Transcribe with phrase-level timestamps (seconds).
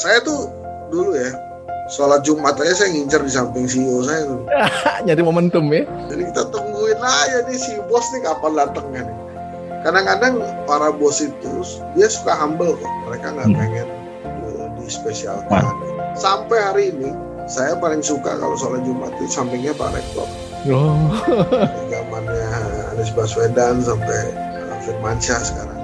[0.00, 0.48] saya tuh
[0.88, 1.30] dulu ya
[1.86, 4.40] sholat Jumat aja saya ngincer di samping CEO saya tuh.
[5.06, 5.84] Nyari momentum ya.
[6.08, 9.16] Jadi kita tungguin aja nih si bos nih kapan datangnya nih.
[9.80, 10.34] Kadang-kadang
[10.64, 11.52] para bos itu
[11.92, 12.92] dia suka humble kok.
[13.06, 13.58] Mereka nggak Hmm.
[13.58, 13.88] pengen
[14.24, 15.64] uh, dispesialkan.
[16.14, 17.10] Sampai hari ini
[17.44, 20.28] saya paling suka kalau sholat Jumat itu sampingnya Pak Rektor.
[20.70, 21.10] Oh.
[21.50, 22.48] Dari zamannya
[22.94, 25.80] Anies Baswedan sampai uh, Firmansyah sekarang.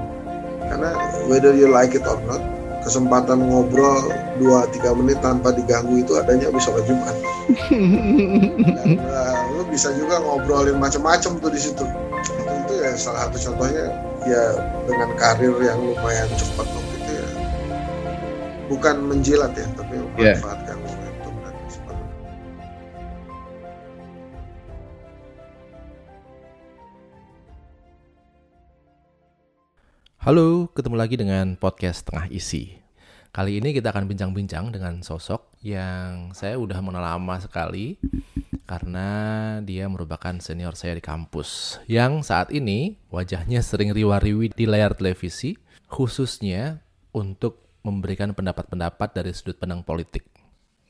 [0.62, 0.90] Karena
[1.26, 2.38] whether you like it or not,
[2.86, 4.06] kesempatan ngobrol
[4.38, 7.16] 2-3 menit tanpa diganggu itu adanya habis sholat Jumat.
[8.62, 11.82] Dan uh, lu bisa juga ngobrolin macam-macam tuh di situ.
[11.82, 13.90] Itu, itu ya salah satu contohnya
[14.22, 14.42] ya
[14.86, 17.26] dengan karir yang lumayan cepat waktu itu ya.
[18.70, 20.38] Bukan menjilat ya, tapi Iya.
[20.38, 20.65] memanfaatkan
[30.26, 32.74] Halo, ketemu lagi dengan podcast Tengah Isi.
[33.30, 37.94] Kali ini kita akan bincang-bincang dengan sosok yang saya udah mengenal lama sekali
[38.66, 39.06] karena
[39.62, 45.54] dia merupakan senior saya di kampus yang saat ini wajahnya sering riwa-riwi di layar televisi
[45.86, 46.82] khususnya
[47.14, 50.26] untuk memberikan pendapat-pendapat dari sudut pandang politik.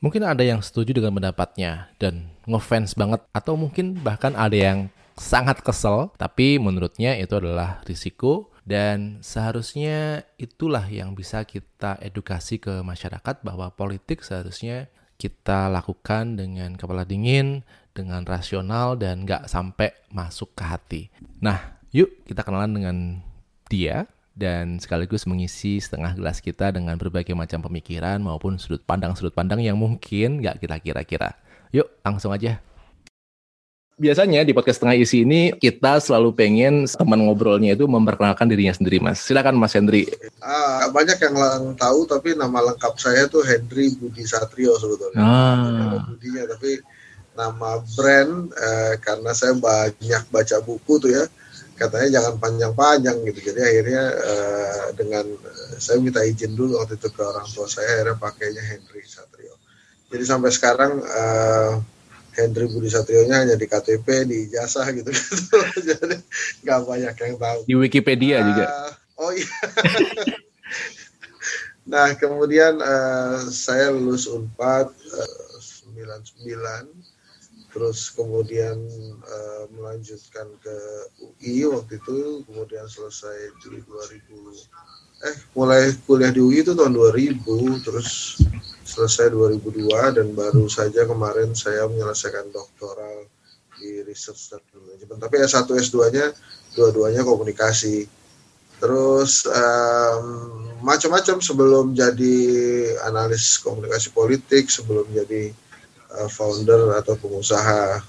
[0.01, 5.61] Mungkin ada yang setuju dengan pendapatnya dan ngefans banget atau mungkin bahkan ada yang sangat
[5.61, 13.39] kesel tapi menurutnya itu adalah risiko dan seharusnya itulah yang bisa kita edukasi ke masyarakat
[13.39, 17.63] bahwa politik seharusnya kita lakukan dengan kepala dingin,
[17.95, 21.01] dengan rasional dan nggak sampai masuk ke hati.
[21.39, 22.97] Nah, yuk kita kenalan dengan
[23.71, 24.03] dia
[24.35, 29.79] dan sekaligus mengisi setengah gelas kita dengan berbagai macam pemikiran maupun sudut pandang-sudut pandang yang
[29.79, 31.39] mungkin nggak kita kira-kira.
[31.71, 32.59] Yuk, langsung aja.
[33.97, 39.01] Biasanya di podcast tengah isi ini kita selalu pengen teman ngobrolnya itu memperkenalkan dirinya sendiri,
[39.01, 39.17] Mas.
[39.25, 40.05] Silakan Mas Hendri.
[40.37, 45.17] Ah, banyak yang lang- tahu tapi nama lengkap saya tuh Hendry Budi Satrio sebetulnya.
[45.17, 46.77] Ah, Budinya tapi
[47.33, 51.25] nama brand eh, karena saya banyak baca buku tuh ya
[51.77, 57.09] katanya jangan panjang-panjang gitu jadi akhirnya eh, dengan eh, saya minta izin dulu waktu itu
[57.09, 59.53] ke orang tua saya akhirnya pakainya Hendry Satrio
[60.09, 61.71] jadi sampai sekarang eh,
[62.37, 65.09] Hendry Budi Satrionya hanya di KTP di ijazah gitu.
[65.09, 65.57] Gitu
[65.89, 66.15] jadi
[66.61, 67.59] nggak banyak yang tahu.
[67.65, 68.65] Di Wikipedia juga.
[68.69, 68.91] Ah,
[69.25, 69.47] oh iya.
[71.91, 75.57] nah kemudian eh, saya lulus Unpad eh,
[75.97, 78.77] 99 terus kemudian
[79.25, 80.77] eh, melanjutkan ke
[81.17, 82.45] UI waktu itu.
[82.45, 84.85] Kemudian selesai di 2000
[85.17, 87.41] eh mulai kuliah di UI itu tahun 2000
[87.81, 88.37] terus
[88.87, 93.27] selesai 2002 dan baru saja kemarin saya menyelesaikan doktoral
[93.77, 96.33] di research dan manajemen tapi S1 S2-nya
[96.73, 98.07] dua-duanya komunikasi.
[98.77, 100.25] Terus em,
[100.85, 102.37] macam-macam sebelum jadi
[103.03, 105.49] analis komunikasi politik sebelum jadi
[106.13, 107.99] eh, founder atau pengusaha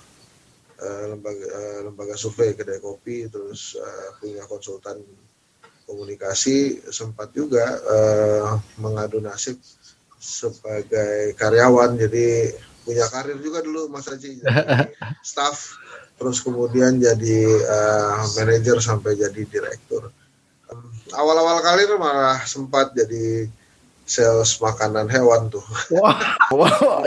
[0.76, 5.00] eh, lembaga eh, lembaga survei kedai kopi terus eh, punya konsultan
[5.88, 9.56] komunikasi sempat juga eh, mengadu nasib
[10.28, 12.52] sebagai karyawan jadi
[12.84, 14.88] punya karir juga dulu Mas Haji jadi
[15.32, 15.80] staff
[16.20, 20.12] terus kemudian jadi eh, manajer sampai jadi direktur
[20.68, 20.84] Em,
[21.16, 23.48] awal-awal karir malah sempat jadi
[24.04, 25.64] sales makanan hewan tuh
[25.96, 27.00] Wah, wah,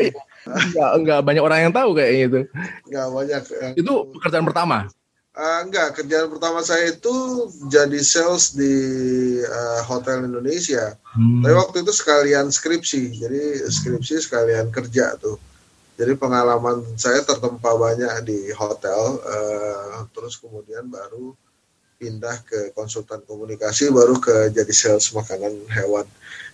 [0.49, 2.41] enggak, enggak banyak orang yang tahu kayaknya itu.
[2.89, 4.89] nggak banyak yang Itu pekerjaan pertama.
[5.31, 8.75] Eh, enggak, kerjaan pertama saya itu jadi sales di
[9.39, 10.99] eh, Hotel Indonesia.
[11.15, 11.39] Hmm.
[11.39, 15.39] Tapi waktu itu sekalian skripsi, jadi skripsi sekalian kerja tuh.
[15.95, 21.31] Jadi pengalaman saya tertempa banyak di hotel, eh, terus kemudian baru
[21.95, 26.03] pindah ke konsultan komunikasi, baru ke jadi sales makanan hewan.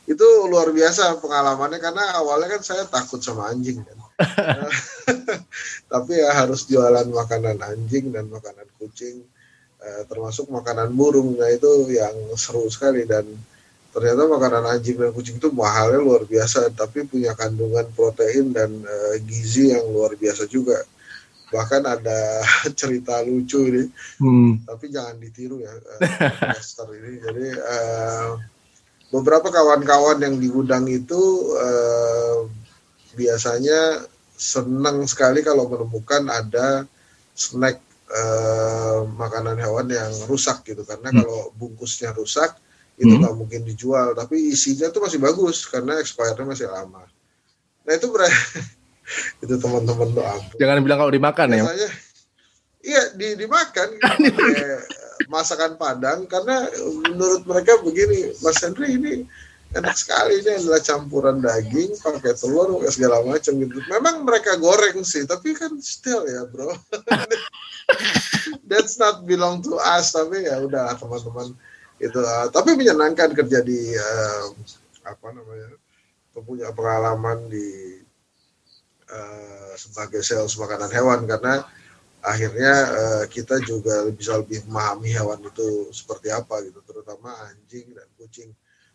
[0.06, 3.98] Itu luar biasa pengalamannya karena awalnya kan saya takut sama anjing kan.
[5.92, 9.26] Tapi ya harus jualan makanan anjing dan makanan kucing,
[9.82, 11.36] eh, termasuk makanan burung.
[11.38, 13.26] Nah itu yang seru sekali dan
[13.98, 19.16] ternyata makanan anjing dan kucing itu mahalnya luar biasa tapi punya kandungan protein dan eh,
[19.26, 20.78] gizi yang luar biasa juga
[21.50, 22.44] bahkan ada
[22.80, 23.84] cerita lucu ini
[24.22, 24.62] Hmm.
[24.68, 26.00] tapi jangan ditiru ya eh,
[26.30, 28.30] podcaster ini jadi eh,
[29.10, 31.22] beberapa kawan-kawan yang di gudang itu
[31.58, 32.38] eh,
[33.18, 34.06] biasanya
[34.38, 36.86] senang sekali kalau menemukan ada
[37.34, 41.20] snack eh, makanan hewan yang rusak gitu karena Hmm.
[41.22, 42.56] kalau bungkusnya rusak
[42.96, 43.22] itu Hmm.
[43.22, 47.04] nggak mungkin dijual tapi isinya tuh masih bagus karena expirednya masih lama
[47.84, 48.26] nah itu ber
[49.44, 51.64] itu teman-teman tuh ampun Jangan bilang kalau dimakan ya.
[51.64, 51.90] biasanya
[52.82, 54.64] iya di, dimakan pakai
[55.28, 56.68] masakan Padang karena
[57.04, 59.14] menurut mereka begini Mas Henry ini
[59.78, 63.78] enak sekali ini adalah campuran daging pakai telur pakai segala macam gitu.
[63.86, 66.74] Memang mereka goreng sih tapi kan still ya bro.
[68.70, 71.54] That's not belong to us tapi ya udah teman-teman.
[72.02, 74.54] Itu uh, tapi menyenangkan kerja di uh,
[75.06, 75.78] apa namanya
[76.38, 78.02] punya pengalaman di
[79.10, 81.26] uh, sebagai sales makanan hewan.
[81.30, 81.62] Karena
[82.26, 86.82] akhirnya uh, kita juga bisa lebih memahami hewan itu seperti apa gitu.
[86.86, 88.52] Terutama anjing dan kucing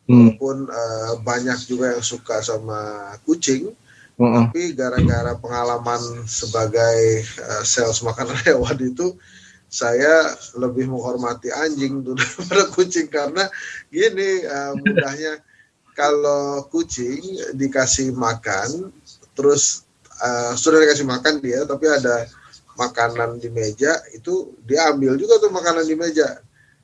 [0.09, 0.37] hmm.
[0.39, 3.71] walaupun uh, banyak juga yang suka sama kucing
[4.19, 4.33] hmm.
[4.35, 9.15] tapi gara-gara pengalaman sebagai uh, sales makanan hewan itu
[9.73, 13.49] saya lebih menghormati anjing daripada kucing karena
[13.89, 15.41] gini uh, mudahnya
[15.93, 17.21] kalau kucing
[17.57, 18.93] dikasih makan
[19.33, 19.85] terus
[20.21, 22.29] uh, sudah dikasih makan dia tapi ada
[22.77, 26.41] makanan di meja itu dia ambil juga tuh makanan di meja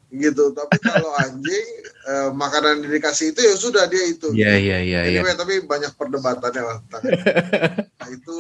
[0.08, 1.68] gitu tapi kalau anjing
[2.08, 5.36] eh, makanan yang dikasih itu ya sudah dia itu iya iya iya ya.
[5.36, 7.02] tapi banyak perdebatannya lah tentang
[8.00, 8.38] nah, itu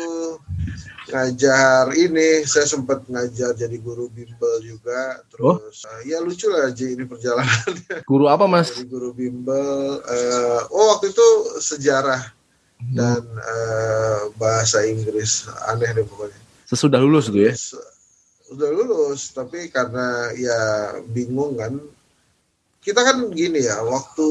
[1.08, 5.92] ngajar ini saya sempat ngajar jadi guru bimbel juga terus oh?
[5.92, 10.96] uh, ya lucu lah aja ini perjalanannya guru apa mas jadi guru bimbel uh, oh
[10.96, 11.28] waktu itu
[11.60, 12.32] sejarah
[12.80, 12.96] hmm.
[12.96, 17.56] dan uh, bahasa Inggris aneh deh pokoknya Sesudah lulus tuh ya?
[18.48, 20.60] Sudah lulus, tapi karena ya
[21.04, 21.76] bingung kan.
[22.80, 24.28] Kita kan gini ya, waktu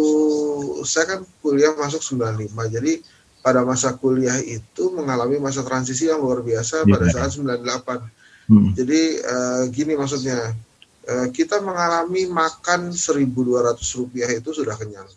[0.81, 3.05] saya kan kuliah masuk 95, jadi
[3.45, 6.89] pada masa kuliah itu mengalami masa transisi yang luar biasa yeah.
[6.89, 8.49] pada saat 98.
[8.49, 8.71] Hmm.
[8.73, 10.51] Jadi uh, gini maksudnya,
[11.07, 13.29] uh, kita mengalami makan 1.200
[13.99, 15.07] rupiah itu sudah kenyang.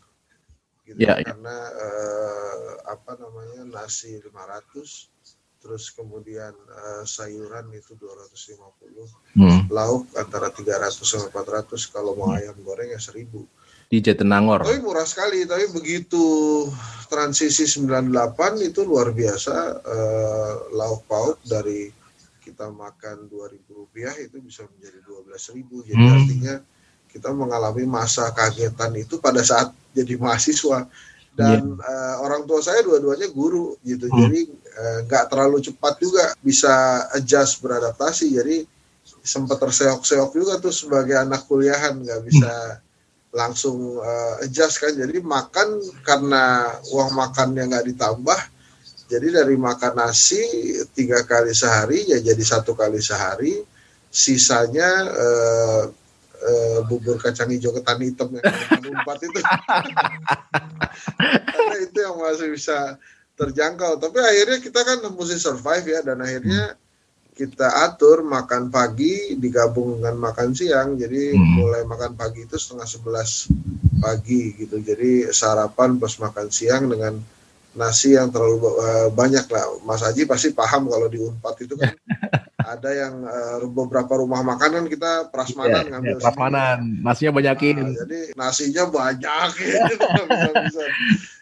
[0.87, 1.33] Gitu, yeah, ya.
[1.33, 5.20] karena uh, apa namanya nasi 500
[5.61, 9.69] terus kemudian uh, sayuran itu 250 hmm.
[9.69, 12.39] lauk antara 300 sampai 400 kalau mau hmm.
[12.41, 13.29] ayam goreng ya 1000
[13.91, 14.63] di Jatinangor.
[14.63, 15.43] Tapi murah sekali.
[15.51, 16.23] Tapi begitu
[17.11, 21.91] transisi 98 itu luar biasa uh, lauk pauk dari
[22.39, 26.15] kita makan 2000 rupiah itu bisa menjadi 12.000 jadi hmm.
[26.15, 26.55] artinya
[27.11, 30.87] kita mengalami masa kagetan itu pada saat jadi mahasiswa
[31.39, 31.79] dan yeah.
[31.79, 31.91] Iya.
[31.91, 34.19] uh, orang tua saya dua-duanya guru gitu hmm.
[34.19, 34.41] jadi
[34.71, 38.63] Eh, nggak uh, terlalu cepat juga bisa adjust beradaptasi jadi
[39.03, 42.81] sempat terseok-seok juga tuh sebagai anak kuliahan nggak bisa
[43.35, 48.41] langsung uh, adjust kan jadi makan karena uang makannya nggak ditambah
[49.11, 50.41] jadi dari makan nasi
[50.95, 53.61] tiga kali sehari ya jadi satu kali sehari
[54.07, 55.83] sisanya uh,
[56.41, 58.45] uh, bubur kacang hijau ketan hitam yang
[59.05, 59.39] empat itu
[61.53, 62.97] karena itu yang masih bisa
[63.41, 63.97] terjangkau.
[63.97, 66.77] Tapi akhirnya kita kan mesti survive ya dan akhirnya
[67.33, 71.01] kita atur makan pagi digabung dengan makan siang.
[71.01, 71.51] Jadi hmm.
[71.57, 73.49] mulai makan pagi itu setengah sebelas
[73.97, 74.77] pagi gitu.
[74.77, 77.17] Jadi sarapan plus makan siang dengan
[77.73, 79.65] nasi yang terlalu uh, banyak lah.
[79.89, 81.97] Mas Haji pasti paham kalau di Unpad itu kan
[82.67, 86.79] ada yang uh, beberapa rumah makanan kita prasmanan yeah, ngambil yeah, prasmanan.
[87.01, 87.77] Nasinya banyakin.
[87.81, 89.51] Nah, jadi nasinya banyak.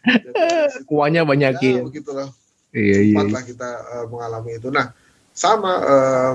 [0.09, 0.25] Ya.
[0.33, 1.81] bisa, kuahnya banyakin.
[1.81, 2.29] ya, begitulah.
[2.73, 3.29] Iya, iya.
[3.29, 4.73] lah kita uh, mengalami itu.
[4.73, 4.89] Nah
[5.37, 6.35] sama uh,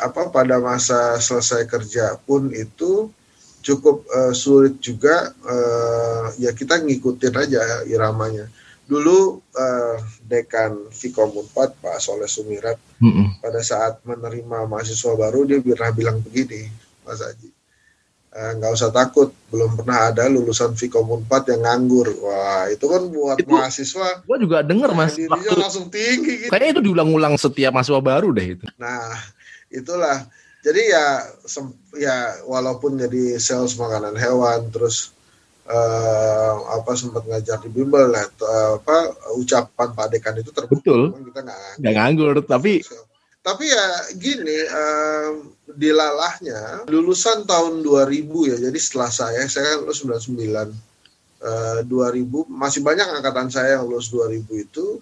[0.00, 3.12] apa pada masa selesai kerja pun itu
[3.60, 8.48] cukup uh, sulit juga uh, ya kita ngikutin aja iramanya
[8.90, 13.26] dulu uh, dekan Vkom 4 Pak Soleh Sumirat mm -hmm.
[13.38, 16.66] pada saat menerima mahasiswa baru dia pernah bilang begini
[17.06, 17.54] Mas Haji.
[18.30, 22.10] Eh, nggak uh, usah takut belum pernah ada lulusan Vkom 4 yang nganggur.
[22.22, 24.26] Wah itu kan buat itu, mahasiswa.
[24.26, 25.14] gua juga denger mas.
[25.18, 26.50] Waktu, langsung tinggi gitu.
[26.50, 28.66] kayaknya itu diulang-ulang setiap mahasiswa baru deh itu.
[28.78, 29.14] Nah
[29.70, 30.26] itulah.
[30.60, 31.24] Jadi ya
[31.96, 32.16] ya
[32.46, 35.10] walaupun jadi sales makanan hewan terus
[35.70, 41.46] uh, apa sempat ngajar di bimbel lah uh, apa ucapan Pak Dekan itu terbetul kita
[41.78, 42.82] nggak nganggur tapi
[43.40, 43.86] tapi ya
[44.20, 45.30] gini uh,
[45.70, 50.76] dilalahnya lulusan tahun 2000 ya jadi setelah saya saya kan lulus 99
[51.40, 55.00] uh, 2000 masih banyak angkatan saya yang lulus 2000 itu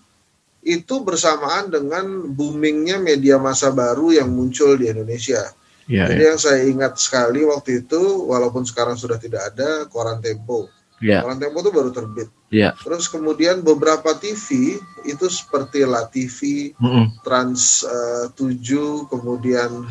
[0.63, 5.41] itu bersamaan dengan boomingnya media masa baru yang muncul di Indonesia
[5.89, 6.29] Ya, Jadi ya.
[6.37, 10.69] yang saya ingat sekali waktu itu, walaupun sekarang sudah tidak ada, koran Tempo.
[11.01, 11.25] Ya.
[11.25, 12.29] Koran Tempo itu baru terbit.
[12.53, 12.77] Ya.
[12.77, 14.77] Terus kemudian beberapa TV
[15.09, 17.05] itu seperti La TV, mm -hmm.
[17.25, 19.89] Trans uh, 7, kemudian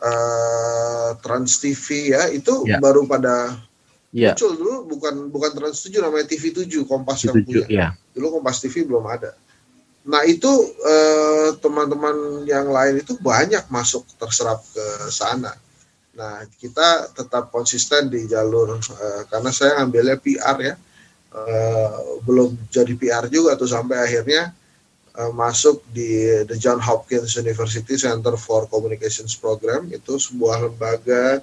[0.00, 2.80] uh, Trans TV ya, itu ya.
[2.80, 3.60] baru pada
[4.16, 4.32] ya.
[4.32, 7.66] muncul dulu bukan bukan Trans 7 namanya TV 7 Kompas TV yang punya.
[7.68, 7.86] Ya.
[8.16, 9.36] Dulu Kompas TV belum ada.
[10.02, 10.50] Nah itu
[10.82, 15.54] eh, teman-teman yang lain itu banyak masuk terserap ke sana.
[16.18, 20.76] Nah kita tetap konsisten di jalur eh, karena saya ngambilnya PR ya.
[21.32, 24.52] uh, belum jadi PR juga tuh sampai akhirnya
[25.16, 31.40] uh, masuk di The John Hopkins University Center for Communications Program itu sebuah lembaga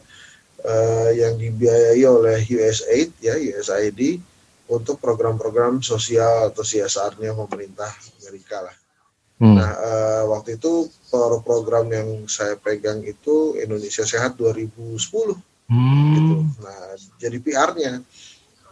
[0.62, 4.22] uh, yang dibiayai oleh USAID ya USAID
[4.70, 7.90] untuk program-program sosial atau CSR-nya pemerintah
[8.30, 8.76] Amerika lah.
[9.40, 9.56] Hmm.
[9.58, 10.86] Nah, uh, waktu itu
[11.42, 14.86] program yang saya pegang itu Indonesia Sehat 2010.
[15.72, 16.14] Hmm.
[16.14, 16.36] Gitu.
[16.62, 17.94] Nah, jadi PR-nya.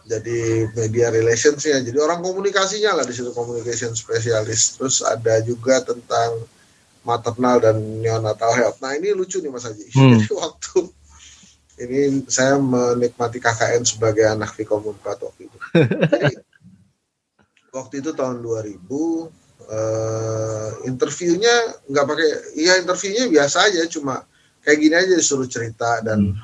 [0.08, 4.80] Jadi media relationsnya, jadi orang komunikasinya lah di situ communication spesialis.
[4.80, 6.48] Terus ada juga tentang
[7.04, 8.80] maternal dan neonatal health.
[8.80, 9.84] Nah ini lucu nih Mas Haji.
[9.92, 10.16] Hmm.
[10.16, 10.78] Jadi waktu
[11.78, 15.58] ini saya menikmati KKN sebagai anak Vkom Unpad waktu itu.
[16.12, 16.34] Jadi,
[17.68, 24.24] waktu itu tahun 2000 uh, eh, interviewnya nggak pakai, iya interviewnya biasa aja, cuma
[24.64, 26.34] kayak gini aja disuruh cerita dan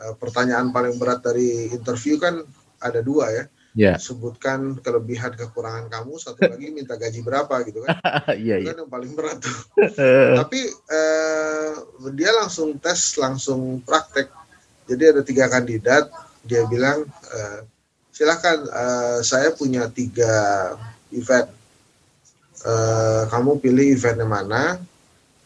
[0.00, 2.42] uh, pertanyaan paling berat dari interview kan
[2.80, 3.44] ada dua ya.
[3.70, 4.02] Yeah.
[4.02, 8.02] Sebutkan kelebihan kekurangan kamu, satu lagi minta gaji berapa gitu kan.
[8.34, 8.74] yeah, itu yeah.
[8.74, 9.58] kan yang paling berat tuh.
[10.42, 11.72] Tapi uh,
[12.16, 14.40] dia langsung tes, langsung praktek
[14.90, 16.10] jadi ada tiga kandidat,
[16.42, 17.40] dia bilang e,
[18.10, 20.34] silahkan uh, saya punya tiga
[21.14, 21.46] event,
[22.64, 24.80] uh, kamu pilih eventnya mana,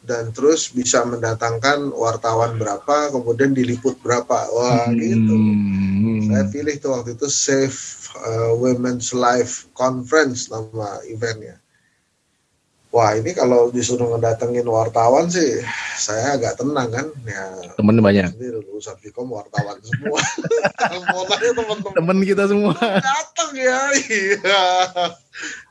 [0.05, 5.01] dan terus bisa mendatangkan wartawan berapa, kemudian diliput berapa, wah hmm.
[5.01, 5.37] gitu.
[6.29, 7.81] Saya pilih tuh waktu itu Save
[8.21, 11.57] uh, Women's Life Conference nama eventnya.
[12.95, 15.67] Wah ini kalau disuruh ngedatengin wartawan sih
[15.99, 17.07] saya agak tenang kan?
[17.27, 18.39] Ya temen banyak.
[18.39, 20.23] ini lulusan Vkom wartawan semua.
[21.59, 21.91] Teman-teman.
[21.91, 22.71] Temen kita semua.
[22.79, 24.63] Datang ya iya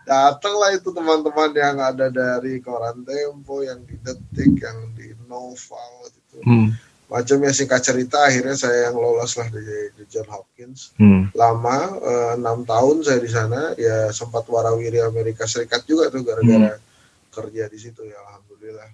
[0.03, 6.37] datanglah itu teman-teman yang ada dari koran Tempo yang di Detik yang di Novel gitu
[6.43, 6.67] hmm.
[7.07, 9.63] macamnya singkat cerita akhirnya saya yang lolos lah di,
[9.95, 11.35] di John Hopkins hmm.
[11.35, 16.79] lama eh, enam tahun saya di sana ya sempat warawiri Amerika Serikat juga tuh gara-gara
[16.79, 16.91] hmm
[17.33, 18.89] kerja di situ ya alhamdulillah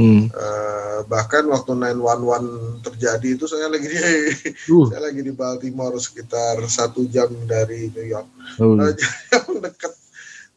[0.00, 0.22] hmm.
[0.32, 4.00] uh, bahkan waktu 911 terjadi itu saya lagi di
[4.72, 4.86] uh.
[4.88, 8.80] saya lagi di Baltimore sekitar satu jam dari New York uh.
[8.80, 9.92] uh, dekat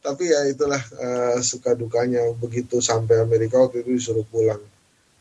[0.06, 2.22] tapi ya itulah uh, suka dukanya.
[2.38, 4.62] Begitu sampai Amerika waktu itu disuruh pulang.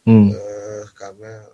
[0.05, 0.29] Hmm.
[0.29, 1.49] uh, karena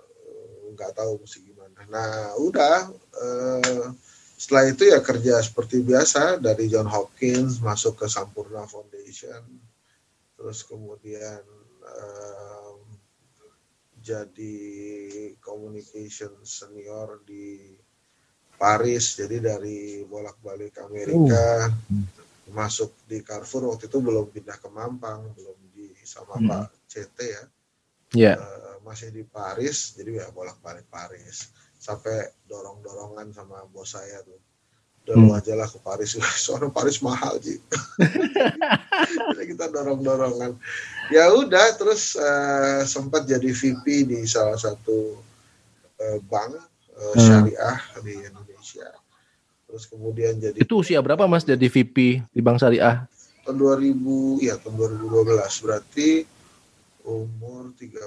[0.75, 1.79] nggak uh, tahu mesti gimana.
[1.87, 3.95] Nah udah uh,
[4.35, 6.43] setelah itu ya kerja seperti biasa.
[6.43, 9.47] Dari John Hopkins masuk ke Sampurna Foundation.
[10.35, 11.47] Terus kemudian
[11.87, 12.83] um,
[14.03, 14.59] jadi
[15.39, 17.79] communication senior di
[18.59, 19.15] Paris.
[19.15, 21.71] Jadi dari bolak-balik Amerika.
[21.87, 22.20] Uh.
[22.51, 26.47] Masuk di Carrefour waktu itu belum pindah ke Mampang belum di sama hmm.
[26.51, 27.43] Pak CT ya
[28.15, 28.35] yeah.
[28.35, 28.35] Ya.
[28.37, 34.41] uh, masih di Paris jadi ya bolak-balik Paris sampai dorong-dorongan sama bos saya tuh
[35.09, 35.39] udah hmm.
[35.41, 36.15] aja lah ke Paris
[36.45, 37.57] soalnya Paris mahal sih
[39.35, 40.61] jadi kita dorong dorongan
[41.09, 45.17] ya udah terus uh, sempat jadi VP di salah satu
[45.99, 46.61] uh, bank
[46.95, 48.03] uh, syariah hmm.
[48.05, 48.89] di Indonesia
[49.71, 53.07] terus kemudian jadi itu usia berapa mas jadi VP di bank syariah?
[53.47, 56.27] Tahun 2000 ya tahun 2012 berarti
[57.07, 58.03] umur 32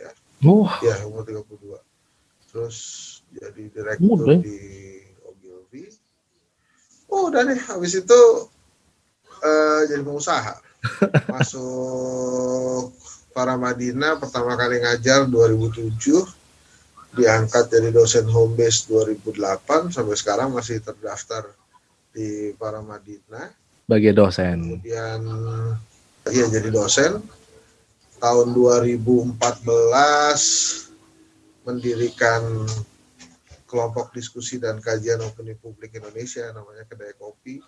[0.00, 0.10] ya.
[0.48, 0.72] Oh.
[0.80, 1.76] ya umur 32
[2.48, 2.78] terus
[3.36, 4.40] jadi direktur Mudah.
[4.40, 4.88] di
[7.08, 8.20] oh udah nih habis itu
[9.40, 10.54] uh, jadi pengusaha.
[11.34, 12.94] Masuk
[13.34, 16.37] para Madinah pertama kali ngajar 2007
[17.16, 21.48] diangkat jadi dosen home base 2008 sampai sekarang masih terdaftar
[22.12, 23.48] di para Madinah
[23.88, 24.56] sebagai dosen.
[24.84, 25.20] Kemudian
[26.28, 27.24] iya jadi dosen.
[28.18, 29.38] Tahun 2014
[31.64, 32.42] mendirikan
[33.64, 37.60] kelompok diskusi dan kajian opini publik Indonesia namanya kedai kopi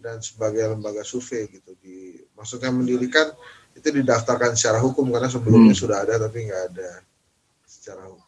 [0.00, 1.76] dan sebagai lembaga survei gitu.
[1.80, 3.28] Di maksudnya mendirikan
[3.76, 5.82] itu didaftarkan secara hukum karena sebelumnya hmm.
[5.84, 6.90] sudah ada tapi nggak ada
[7.64, 8.27] secara hukum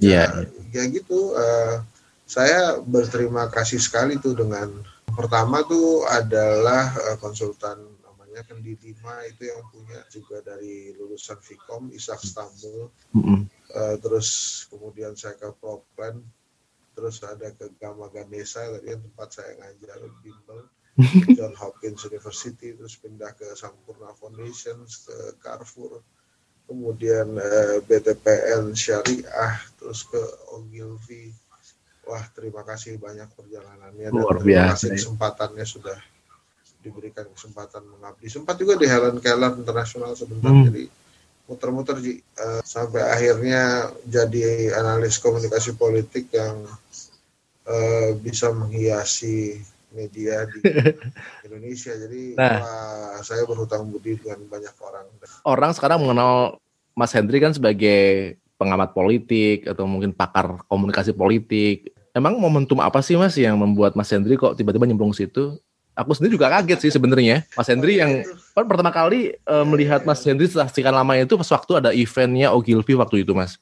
[0.00, 0.48] ya yeah.
[0.72, 1.84] ya gitu uh,
[2.24, 4.70] saya berterima kasih sekali tuh dengan
[5.12, 11.92] pertama tuh adalah uh, konsultan namanya Kendi Lima itu yang punya juga dari lulusan Vkom
[11.92, 13.40] Isak Stambul mm -hmm.
[13.76, 14.28] uh, terus
[14.72, 16.24] kemudian saya ke Proplan
[16.96, 20.60] terus ada ke Gama Ganesha tadi yang tempat saya ngajar bimbel
[21.36, 26.04] John Hopkins University terus pindah ke Sampurna Foundation ke Carrefour
[26.70, 30.22] kemudian eh, BTPN Syariah terus ke
[30.54, 31.34] Ogilvy.
[32.06, 35.98] Wah terima kasih banyak perjalanannya dan Luar terima kasih kesempatannya sudah
[36.78, 38.30] diberikan kesempatan mengabdi.
[38.30, 40.66] Sempat juga di Helen Keller Internasional sebentar hmm.
[40.70, 40.84] jadi
[41.50, 46.62] muter-muter uh, sampai akhirnya jadi analis komunikasi politik yang
[47.66, 49.58] uh, bisa menghiasi
[49.94, 50.60] media di
[51.46, 51.92] Indonesia.
[51.94, 55.06] Jadi nah, wah, saya berhutang budi dengan banyak orang.
[55.44, 56.58] Orang sekarang mengenal
[56.94, 61.96] Mas Hendri kan sebagai pengamat politik atau mungkin pakar komunikasi politik.
[62.12, 65.56] Emang momentum apa sih Mas yang membuat Mas Hendri kok tiba-tiba nyemplung situ?
[65.94, 67.46] Aku sendiri juga kaget sih sebenarnya.
[67.54, 71.50] Mas Hendri yang kan pertama kali uh, melihat Mas Hendri setelah sekian lama itu pas
[71.54, 73.56] waktu ada eventnya Ogilvy waktu itu Mas.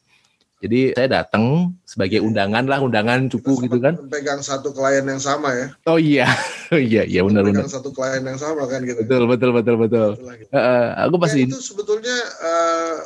[0.59, 3.95] Jadi saya datang sebagai undangan lah, undangan cukup gitu kan.
[4.11, 5.67] Pegang satu klien yang sama ya.
[5.87, 6.27] Oh iya,
[6.75, 7.63] oh iya, iya benar benar.
[7.63, 9.07] Pegang satu klien yang sama kan gitu.
[9.07, 10.11] Betul betul betul betul.
[10.19, 10.51] gitu.
[10.51, 11.47] uh, aku pasti.
[11.47, 12.99] Ya, itu sebetulnya uh,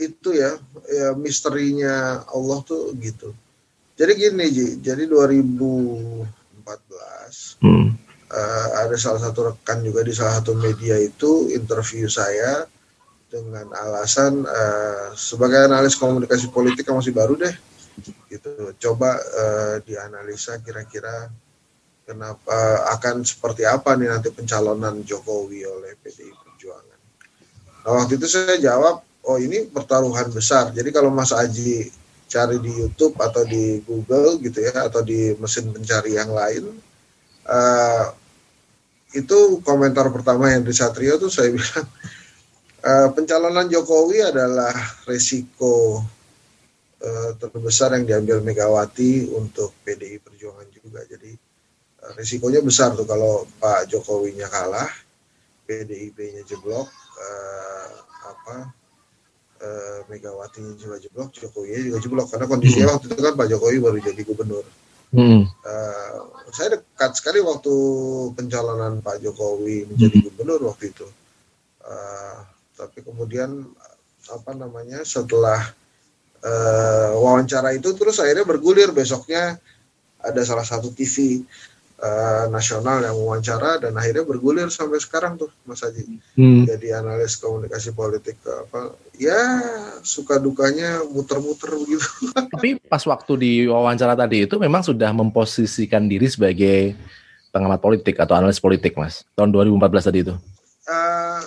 [0.00, 0.56] itu ya,
[0.88, 3.36] ya misterinya Allah tuh gitu.
[3.96, 7.88] Jadi gini Ji, jadi 2014 hmm.
[8.28, 12.68] uh, ada salah satu rekan juga di salah satu media itu interview saya
[13.26, 17.54] dengan alasan uh, sebagai analis komunikasi politik yang masih baru deh
[18.30, 21.26] gitu coba uh, dianalisa kira-kira
[22.06, 27.00] kenapa akan seperti apa nih nanti pencalonan Jokowi oleh PDI Perjuangan.
[27.82, 31.90] Nah waktu itu saya jawab oh ini pertaruhan besar jadi kalau Mas Aji
[32.30, 36.78] cari di YouTube atau di Google gitu ya atau di mesin pencari yang lain
[37.46, 38.06] uh,
[39.14, 41.86] itu komentar pertama yang di Satrio tuh saya bilang
[42.84, 44.72] Uh, pencalonan Jokowi adalah
[45.08, 46.04] resiko
[47.02, 51.00] uh, terbesar yang diambil Megawati untuk PDI Perjuangan juga.
[51.08, 51.32] Jadi
[52.04, 54.88] uh, resikonya besar tuh kalau Pak Jokowinya kalah,
[55.66, 56.86] PDIP-nya jeblok,
[57.18, 57.90] uh,
[58.28, 58.56] apa
[59.62, 62.94] uh, Megawati juga jeblok, Jokowi juga jeblok karena kondisinya hmm.
[62.94, 64.66] waktu itu kan Pak Jokowi baru jadi gubernur.
[65.14, 65.46] Hmm.
[65.64, 66.18] Uh,
[66.50, 67.74] saya dekat sekali waktu
[68.34, 70.26] pencalonan Pak Jokowi menjadi hmm.
[70.30, 71.06] gubernur waktu itu.
[71.86, 73.64] Uh, tapi kemudian
[74.28, 75.72] apa namanya setelah
[76.44, 78.92] uh, wawancara itu terus akhirnya bergulir.
[78.92, 79.56] Besoknya
[80.20, 81.42] ada salah satu TV
[82.02, 86.18] uh, eh, nasional yang wawancara dan akhirnya bergulir sampai sekarang tuh Mas Haji.
[86.34, 86.66] Hmm.
[86.66, 89.38] jadi analis komunikasi politik apa ya
[90.02, 92.08] suka dukanya muter-muter begitu.
[92.54, 96.98] Tapi pas waktu di wawancara tadi itu memang sudah memposisikan diri sebagai
[97.54, 100.34] pengamat politik atau analis politik Mas tahun 2014 tadi itu?
[100.86, 101.40] Uh,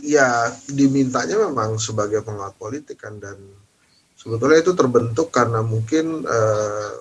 [0.00, 3.36] ya dimintanya memang sebagai pengamat politik kan dan
[4.16, 6.92] sebetulnya itu terbentuk karena mungkin uh,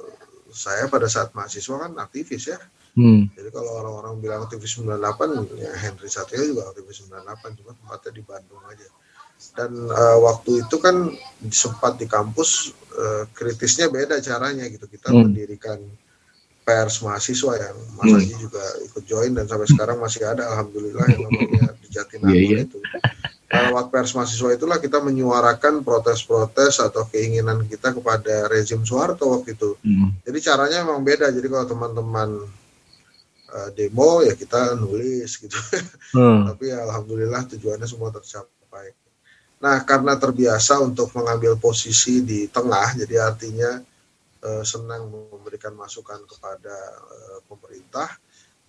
[0.51, 2.59] saya pada saat mahasiswa kan aktivis ya.
[2.97, 3.31] Hmm.
[3.31, 8.23] Jadi kalau orang-orang bilang aktivis 98 ya Henry Satrio juga aktivis 98 cuma tempatnya di
[8.25, 8.87] Bandung aja.
[9.55, 11.15] Dan uh, waktu itu kan
[11.47, 14.89] sempat di kampus uh, kritisnya beda caranya gitu.
[14.89, 15.19] Kita hmm.
[15.21, 15.79] mendirikan
[16.69, 18.17] pers mahasiswa yang Mas hmm.
[18.21, 22.61] Haji juga ikut join dan sampai sekarang masih ada alhamdulillah yang namanya di Jatinangor yeah,
[22.61, 22.65] yeah.
[22.69, 22.77] itu.
[23.49, 29.57] Nah, lewat pers mahasiswa itulah kita menyuarakan protes-protes atau keinginan kita kepada rezim Soeharto waktu
[29.57, 29.73] itu.
[29.81, 30.13] Hmm.
[30.21, 31.33] Jadi caranya memang beda.
[31.33, 32.29] Jadi kalau teman-teman
[33.49, 35.57] uh, demo ya kita nulis gitu.
[36.09, 36.49] Hmm.
[36.49, 38.97] Tapi ya, alhamdulillah tujuannya semua tercapai.
[39.61, 43.77] Nah, karena terbiasa untuk mengambil posisi di tengah, jadi artinya
[44.43, 48.07] uh, senang memberikan masukan kepada uh, pemerintah.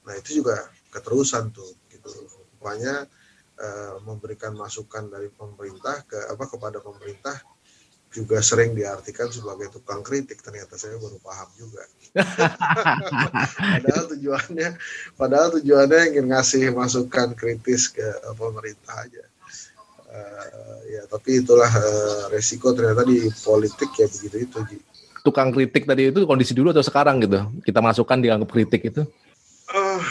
[0.07, 2.11] Nah itu juga keterusan tuh gitu.
[2.59, 3.07] Pokoknya
[3.61, 7.39] uh, memberikan masukan dari pemerintah ke apa kepada pemerintah
[8.11, 11.87] juga sering diartikan sebagai tukang kritik ternyata saya baru paham juga.
[13.79, 14.69] padahal tujuannya
[15.15, 18.03] padahal tujuannya ingin ngasih masukan kritis ke
[18.35, 19.25] pemerintah aja.
[20.11, 24.59] Uh, ya tapi itulah uh, resiko ternyata di politik ya begitu itu
[25.21, 27.47] tukang kritik tadi itu kondisi dulu atau sekarang gitu?
[27.65, 29.03] Kita masukkan dianggap kritik itu?
[29.71, 30.03] Uh,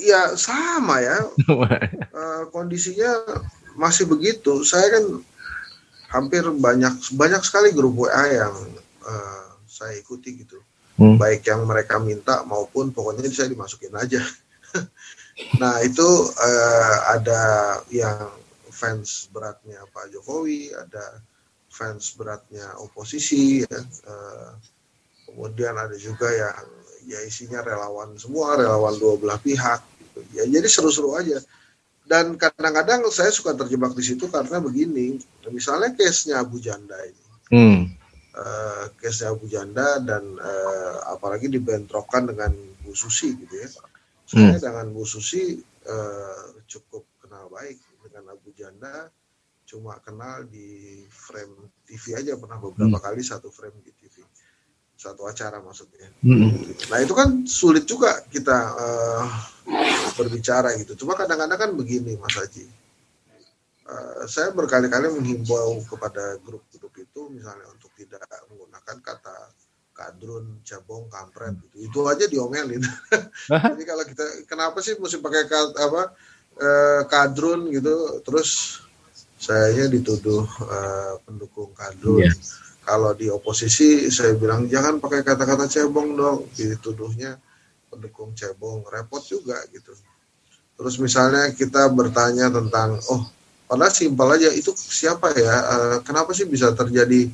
[0.00, 1.18] ya sama ya.
[1.48, 3.42] uh, kondisinya
[3.76, 4.64] masih begitu.
[4.64, 5.04] Saya kan
[6.12, 8.54] hampir banyak banyak sekali grup WA yang
[9.04, 10.60] uh, saya ikuti gitu.
[11.00, 11.16] Hmm.
[11.16, 14.20] Baik yang mereka minta maupun pokoknya saya dimasukin aja.
[15.60, 17.42] nah itu uh, ada
[17.88, 18.28] yang
[18.72, 21.20] fans beratnya Pak Jokowi, ada
[21.72, 23.80] fans beratnya oposisi ya.
[24.04, 24.52] Uh,
[25.32, 26.68] kemudian ada juga yang
[27.08, 30.20] ya isinya relawan semua relawan dua belah pihak gitu.
[30.36, 31.40] ya jadi seru-seru aja
[32.06, 35.18] dan kadang-kadang saya suka terjebak di situ karena begini
[35.50, 37.80] misalnya case-nya Abu Janda ini hmm.
[38.36, 42.52] uh, case-nya Abu Janda dan uh, apalagi dibentrokan dengan
[42.84, 43.68] Bu Susi gitu ya
[44.28, 44.62] saya hmm.
[44.62, 45.58] dengan Bu Susi
[45.88, 49.10] uh, cukup kenal baik dengan Abu Janda
[49.72, 53.04] cuma kenal di frame TV aja pernah beberapa hmm.
[53.08, 54.20] kali satu frame di TV
[54.92, 56.12] satu acara maksudnya.
[56.20, 56.52] Hmm.
[56.92, 59.26] Nah itu kan sulit juga kita uh,
[60.14, 60.94] berbicara gitu.
[61.02, 62.68] Cuma kadang-kadang kan begini Mas Haji.
[63.82, 69.36] Uh, saya berkali-kali menghimbau kepada grup-grup itu misalnya untuk tidak menggunakan kata
[69.90, 71.76] kadrun, cabong, kampret gitu.
[71.90, 72.84] Itu aja diomelin.
[73.72, 75.50] Jadi kalau kita kenapa sih mesti pakai
[75.82, 76.14] apa
[76.62, 78.81] eh, kadrun gitu terus
[79.42, 82.30] saya dituduh uh, pendukung kadrun.
[82.30, 82.34] Yeah.
[82.86, 87.38] Kalau di oposisi saya bilang jangan pakai kata-kata cebong dong, dituduhnya
[87.90, 89.90] pendukung cebong, repot juga gitu.
[90.78, 93.26] Terus misalnya kita bertanya tentang oh
[93.66, 95.54] padahal simpel aja itu siapa ya?
[95.74, 97.26] Uh, kenapa sih bisa terjadi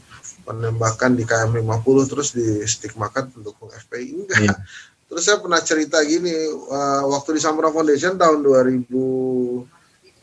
[0.48, 4.40] penembakan di KM 50 terus di stigmakan pendukung FPI enggak.
[4.48, 4.58] Yeah.
[5.08, 6.32] Terus saya pernah cerita gini
[6.72, 9.76] uh, waktu di Samura Foundation tahun 2005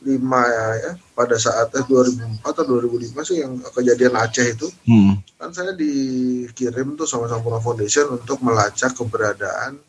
[0.06, 4.68] ya, ya pada saat eh, 2004 atau 2005 sih yang kejadian Aceh itu.
[4.86, 5.18] Hmm.
[5.42, 9.82] Kan saya dikirim tuh sama Sampurna Foundation untuk melacak keberadaan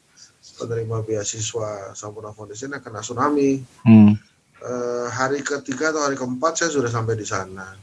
[0.56, 3.60] penerima beasiswa Sampurna Foundation yang kena tsunami.
[3.84, 4.16] Hmm.
[4.56, 7.76] Uh, hari ketiga atau hari keempat saya sudah sampai di sana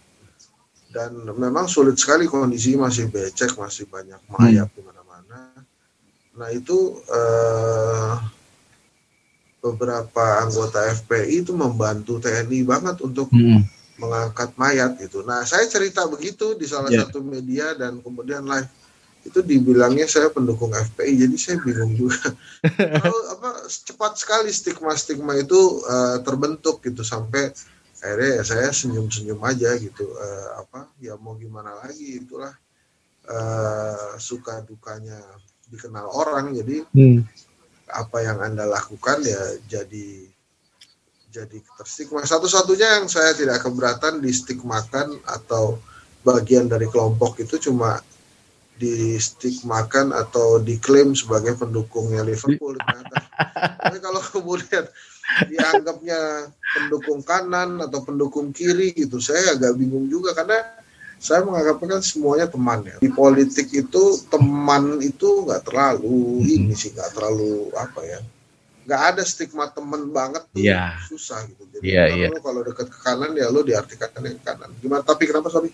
[0.93, 4.77] dan memang sulit sekali kondisi masih becek masih banyak mayat hmm.
[4.77, 5.41] di mana-mana
[6.37, 8.13] nah itu eh,
[9.63, 13.63] beberapa anggota FPI itu membantu TNI banget untuk hmm.
[13.95, 17.07] mengangkat mayat gitu nah saya cerita begitu di salah yeah.
[17.07, 18.67] satu media dan kemudian live
[19.23, 22.35] itu dibilangnya saya pendukung FPI jadi saya bingung juga
[22.99, 27.55] Kalau, apa cepat sekali stigma stigma itu uh, terbentuk gitu sampai
[28.03, 32.51] akhirnya ya saya senyum-senyum aja gitu uh, apa ya mau gimana lagi itulah
[33.31, 35.23] uh, suka dukanya
[35.71, 37.23] dikenal orang jadi hmm.
[37.93, 40.33] Apa yang anda lakukan ya jadi
[41.33, 42.21] jadi terstigma.
[42.21, 45.81] Satu-satunya yang saya tidak keberatan distigmakan atau
[46.21, 47.97] bagian dari kelompok itu cuma
[48.77, 54.85] distigmakan atau diklaim sebagai pendukungnya Liverpool Tapi kalau kemudian
[55.49, 60.82] dianggapnya pendukung kanan atau pendukung kiri gitu saya agak bingung juga karena
[61.23, 66.55] saya menganggapnya kan semuanya teman ya di politik itu teman itu nggak terlalu hmm.
[66.59, 68.19] ini sih nggak terlalu apa ya
[68.83, 70.99] nggak ada stigma teman banget tuh yeah.
[71.07, 72.29] susah gitu jadi yeah, yeah.
[72.35, 75.71] Lo kalau dekat ke kanan ya lo diartikan yang kanan gimana tapi kenapa sorry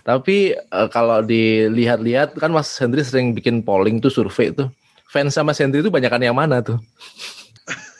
[0.00, 4.72] tapi uh, kalau dilihat-lihat kan Mas Hendri sering bikin polling tuh survei tuh
[5.12, 6.80] fans sama Hendri itu banyakan yang mana tuh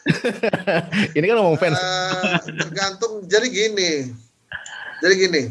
[1.17, 1.77] ini kan ngomong fans.
[1.77, 3.25] Uh, tergantung.
[3.29, 3.91] Jadi gini.
[5.05, 5.43] Jadi gini.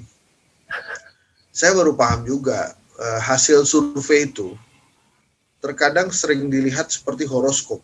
[1.58, 4.54] Saya baru paham juga uh, hasil survei itu
[5.58, 7.82] terkadang sering dilihat seperti horoskop.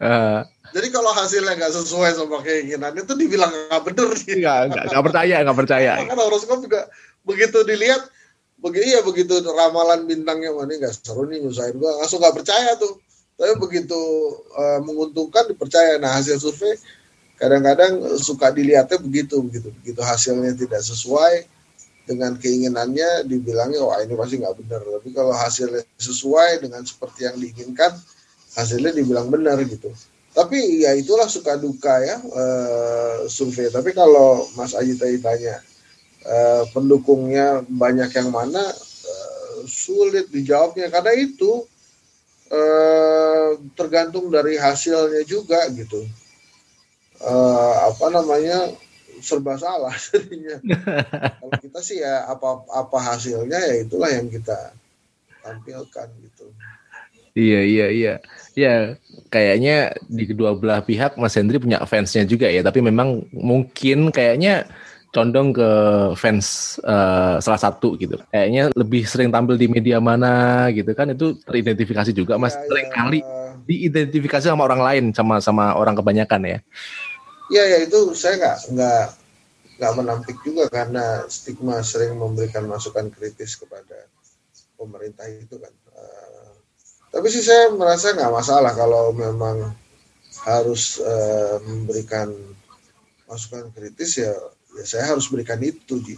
[0.00, 0.40] Uh.
[0.72, 4.08] Jadi kalau hasilnya nggak sesuai sama keinginan itu dibilang nggak bener.
[4.16, 5.92] Nggak, nggak, percaya, nggak percaya.
[6.00, 6.88] Karena horoskop juga
[7.28, 8.08] begitu dilihat,
[8.56, 12.96] begitu ya begitu ramalan bintangnya, ini nggak seru nih nyusahin gua, langsung nggak percaya tuh
[13.40, 13.96] tapi begitu
[14.52, 16.76] uh, menguntungkan dipercaya nah hasil survei
[17.40, 21.48] kadang-kadang suka dilihatnya begitu begitu begitu hasilnya tidak sesuai
[22.10, 24.82] dengan keinginannya dibilangnya wah ini pasti nggak benar.
[24.82, 27.94] Tapi kalau hasilnya sesuai dengan seperti yang diinginkan
[28.58, 29.94] hasilnya dibilang benar gitu.
[30.34, 33.70] Tapi ya itulah suka duka ya uh, survei.
[33.70, 35.62] Tapi kalau Mas Aji tadi tanya
[36.26, 40.90] uh, pendukungnya banyak yang mana uh, sulit dijawabnya.
[40.90, 41.62] Karena itu
[43.78, 46.02] tergantung dari hasilnya juga gitu.
[47.86, 48.74] Apa namanya
[49.22, 50.56] serba salah jadinya
[51.40, 54.74] kalau kita sih ya apa apa hasilnya ya itulah yang kita
[55.40, 56.44] tampilkan gitu
[57.38, 58.14] iya iya iya
[58.58, 58.74] ya
[59.30, 64.66] kayaknya di kedua belah pihak Mas Hendri punya fansnya juga ya tapi memang mungkin kayaknya
[65.10, 65.70] condong ke
[66.14, 68.16] fans uh, salah satu gitu.
[68.30, 72.54] Kayaknya lebih sering tampil di media mana gitu kan itu teridentifikasi juga Mas.
[72.54, 72.94] Ya, sering ya.
[72.94, 73.20] kali
[73.66, 76.58] diidentifikasi sama orang lain sama sama orang kebanyakan ya.
[77.50, 79.06] Iya ya itu saya nggak nggak
[79.82, 84.06] nggak menampik juga karena stigma sering memberikan masukan kritis kepada
[84.78, 85.74] pemerintah itu kan.
[85.90, 86.54] Uh,
[87.10, 89.74] tapi sih saya merasa nggak masalah kalau memang
[90.46, 92.30] harus uh, memberikan
[93.26, 94.30] masukan kritis ya
[94.78, 96.14] ya saya harus berikan itu Ji.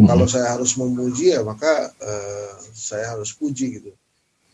[0.00, 0.08] Hmm.
[0.08, 3.92] Kalau saya harus memuji ya maka uh, saya harus puji gitu.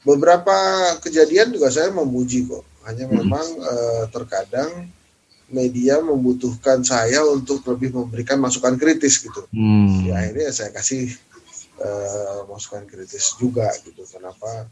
[0.02, 0.58] Beberapa
[1.06, 2.66] kejadian juga saya memuji kok.
[2.82, 3.14] Hanya hmm.
[3.14, 4.90] memang uh, terkadang
[5.46, 9.46] media membutuhkan saya untuk lebih memberikan masukan kritis gitu.
[9.54, 10.02] Hmm.
[10.02, 11.14] Ya akhirnya saya kasih
[11.78, 14.02] uh, masukan kritis juga gitu.
[14.10, 14.66] Kenapa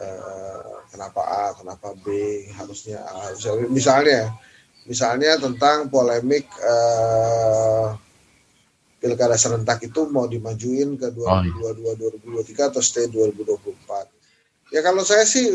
[0.00, 2.06] uh, kenapa A, kenapa B,
[2.56, 3.36] harusnya A.
[3.68, 4.32] Misalnya
[4.88, 7.92] misalnya tentang polemik uh,
[8.96, 14.72] pilkada serentak itu mau dimajuin ke 2022 2023 atau stay 2024.
[14.72, 15.46] Ya kalau saya sih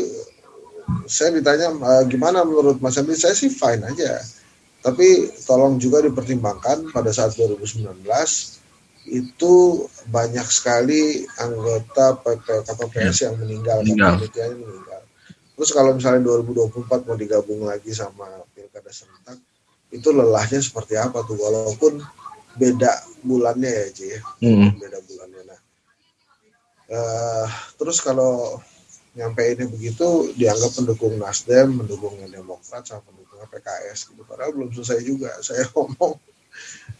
[1.10, 4.22] saya ditanya uh, gimana menurut Mas Emil saya sih fine aja.
[4.82, 8.02] Tapi tolong juga dipertimbangkan pada saat 2019
[9.10, 9.54] itu
[10.10, 12.18] banyak sekali anggota
[12.66, 14.18] KPPS yang meninggal, meninggal.
[14.30, 15.02] Kan, meninggal.
[15.54, 19.38] Terus kalau misalnya 2024 mau digabung lagi sama pilkada serentak,
[19.94, 21.38] itu lelahnya seperti apa tuh?
[21.38, 22.02] Walaupun
[22.58, 22.90] beda
[23.22, 24.06] bulannya ya, Ci.
[24.10, 24.20] Ya.
[24.42, 24.74] Hmm.
[24.78, 25.42] Beda bulannya.
[25.46, 25.60] Nah,
[26.90, 27.46] uh,
[27.78, 28.58] terus kalau
[29.12, 33.04] nyampe ini begitu dianggap pendukung Nasdem, mendukungnya Demokrat, sama
[33.42, 34.22] pendukungnya PKS gitu.
[34.22, 36.14] Padahal belum selesai juga saya ngomong.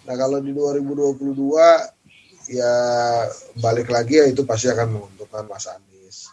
[0.08, 1.30] Nah kalau di 2022
[2.50, 2.74] ya
[3.62, 6.32] balik lagi ya itu pasti akan menguntungkan Mas Anies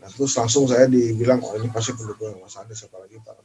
[0.00, 3.40] Nah terus langsung saya dibilang oh ini pasti pendukung Mas Anies apalagi para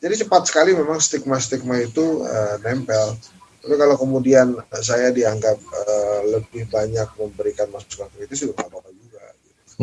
[0.00, 3.20] Jadi cepat sekali memang stigma-stigma itu uh, nempel.
[3.60, 9.20] Tapi kalau kemudian saya dianggap uh, lebih banyak memberikan masukan kritis itu nggak apa-apa juga.
[9.44, 9.76] Gitu.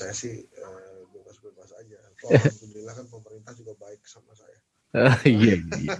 [0.00, 2.00] saya sih uh, bebas-bebas aja.
[2.82, 4.58] Alhamdulillah kan pemerintah juga baik sama saya.
[4.92, 5.54] Uh, iya.
[5.78, 5.96] iya.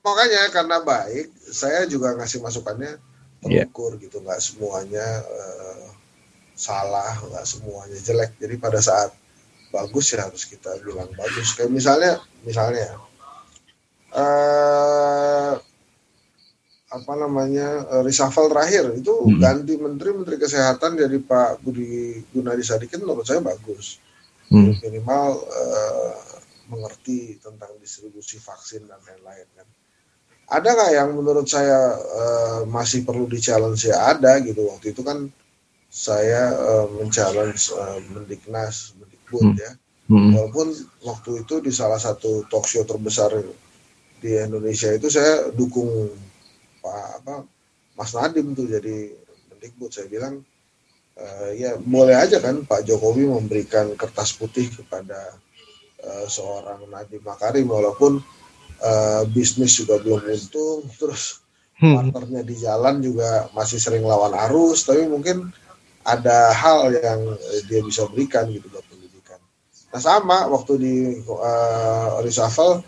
[0.00, 2.96] makanya karena baik, saya juga ngasih masukannya
[3.44, 3.68] iya.
[3.68, 4.02] terukur yeah.
[4.08, 5.86] gitu, nggak semuanya uh,
[6.56, 9.12] salah nggak semuanya jelek jadi pada saat
[9.68, 12.16] bagus ya harus kita bilang bagus kayak misalnya
[12.48, 12.96] misalnya
[14.16, 15.60] uh,
[16.88, 19.36] apa namanya uh, reshuffle terakhir itu hmm.
[19.36, 24.00] ganti menteri menteri kesehatan jadi Pak Budi Gunadi Sadikin menurut saya bagus
[24.52, 24.72] hmm.
[24.82, 26.14] minimal uh,
[26.66, 29.68] mengerti tentang distribusi vaksin dan lain-lain kan
[30.46, 35.02] ada nggak yang menurut saya uh, masih perlu di challenge ya ada gitu waktu itu
[35.02, 35.26] kan
[35.96, 39.56] saya uh, uh, Mendiknas, Mendikbud hmm.
[39.56, 39.72] ya.
[40.06, 40.30] Hmm.
[40.36, 40.70] Walaupun
[41.02, 43.32] waktu itu di salah satu talk show terbesar
[44.22, 45.88] di Indonesia itu saya dukung
[46.78, 47.42] Pak apa
[47.98, 49.10] Mas Nadim tuh jadi
[49.50, 49.90] Mendikbud.
[49.90, 50.46] Saya bilang
[51.16, 55.16] uh, ya boleh aja kan Pak Jokowi memberikan kertas putih kepada
[56.04, 58.20] uh, seorang Nadiem Makarim walaupun
[58.80, 61.40] uh, bisnis juga belum untung terus
[61.80, 61.94] hmm.
[61.96, 65.50] partnernya di jalan juga masih sering lawan arus tapi mungkin
[66.06, 67.34] ada hal yang
[67.66, 69.42] dia bisa berikan gitu buat pendidikan.
[69.90, 70.94] Nah sama waktu di
[71.26, 72.86] uh, reshuffle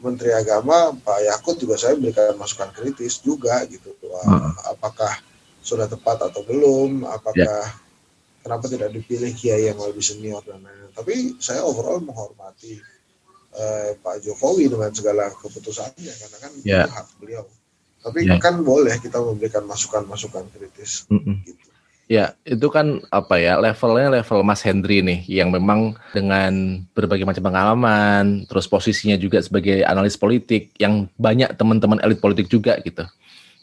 [0.00, 3.92] Menteri Agama Pak Yakut juga saya berikan masukan kritis juga gitu.
[4.00, 5.12] Uh, apakah
[5.64, 7.08] sudah tepat atau belum?
[7.08, 7.66] Apakah yeah.
[8.44, 10.92] kenapa tidak dipilih kiai yang lebih senior dan lain-lain?
[10.92, 12.78] Tapi saya overall menghormati
[13.56, 16.84] uh, Pak Jokowi dengan segala keputusannya karena kan yeah.
[16.84, 17.44] itu hak beliau.
[18.04, 18.36] Tapi yeah.
[18.36, 21.08] kan boleh kita memberikan masukan-masukan kritis.
[21.08, 21.36] Mm -mm.
[21.48, 21.64] Gitu.
[22.04, 27.48] Ya, itu kan apa ya levelnya level Mas Hendri nih yang memang dengan berbagai macam
[27.48, 33.08] pengalaman, terus posisinya juga sebagai analis politik yang banyak teman-teman elit politik juga gitu.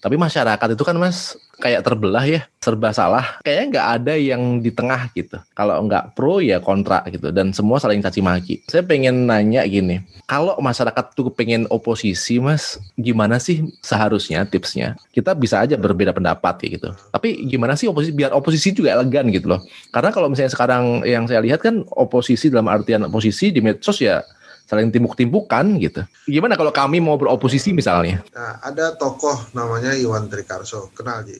[0.02, 3.38] Tapi masyarakat itu kan mas kayak terbelah ya, serba salah.
[3.46, 5.38] Kayaknya nggak ada yang di tengah gitu.
[5.54, 7.30] Kalau nggak pro ya kontra gitu.
[7.30, 8.66] Dan semua saling caci maki.
[8.66, 14.98] Saya pengen nanya gini, kalau masyarakat tuh pengen oposisi mas, gimana sih seharusnya tipsnya?
[15.14, 16.90] Kita bisa aja berbeda pendapat ya gitu.
[17.14, 19.62] Tapi gimana sih oposisi biar oposisi juga elegan gitu loh.
[19.94, 24.26] Karena kalau misalnya sekarang yang saya lihat kan oposisi dalam artian oposisi di medsos ya
[24.68, 26.02] saling timbuk-timbukan gitu.
[26.28, 28.24] Gimana kalau kami mau beroposisi misalnya?
[28.32, 31.38] Nah, ada tokoh namanya Iwan Trikarso, kenal Ji?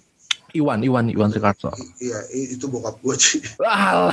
[0.52, 1.72] Iwan, Iwan, Iwan Trikarso.
[2.04, 3.40] iya, itu bokap gue Ji.
[3.64, 4.12] Wah,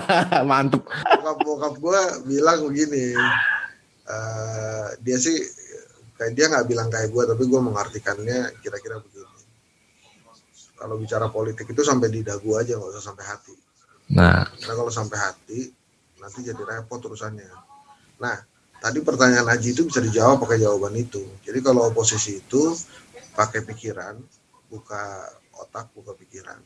[0.51, 0.87] mantep.
[0.87, 3.19] Bokap bokap gue bilang begini,
[4.07, 5.35] uh, dia sih
[6.15, 9.27] kayak dia nggak bilang kayak gue, tapi gue mengartikannya kira-kira begini.
[10.79, 13.55] Kalau bicara politik itu sampai di dagu aja, nggak usah sampai hati.
[14.15, 15.61] Nah, karena kalau sampai hati
[16.23, 17.51] nanti jadi repot urusannya.
[18.23, 18.37] Nah,
[18.79, 21.23] tadi pertanyaan Aji itu bisa dijawab pakai jawaban itu.
[21.43, 22.75] Jadi kalau oposisi itu
[23.35, 24.19] pakai pikiran,
[24.71, 26.59] buka otak, buka pikiran.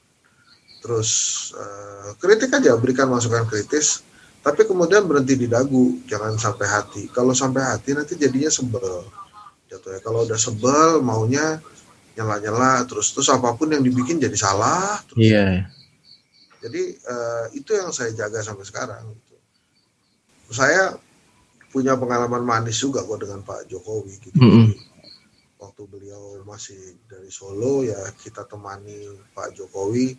[0.83, 1.11] Terus
[1.55, 4.03] uh, kritik aja, berikan masukan kritis,
[4.43, 7.03] tapi kemudian berhenti di dagu, jangan sampai hati.
[7.15, 9.07] Kalau sampai hati nanti jadinya sebel.
[9.71, 10.01] Jatuh ya.
[10.03, 11.63] Kalau udah sebel, maunya
[12.19, 15.01] nyela-nyela, terus terus apa pun yang dibikin jadi salah.
[15.15, 15.39] Iya.
[15.39, 15.55] Yeah.
[16.63, 19.15] Jadi uh, itu yang saya jaga sampai sekarang.
[19.15, 19.37] Gitu.
[20.51, 20.99] Saya
[21.73, 24.37] punya pengalaman manis juga kok dengan Pak Jokowi gitu.
[24.37, 24.67] Mm -hmm.
[25.57, 30.13] waktu beliau masih dari Solo ya kita temani Pak Jokowi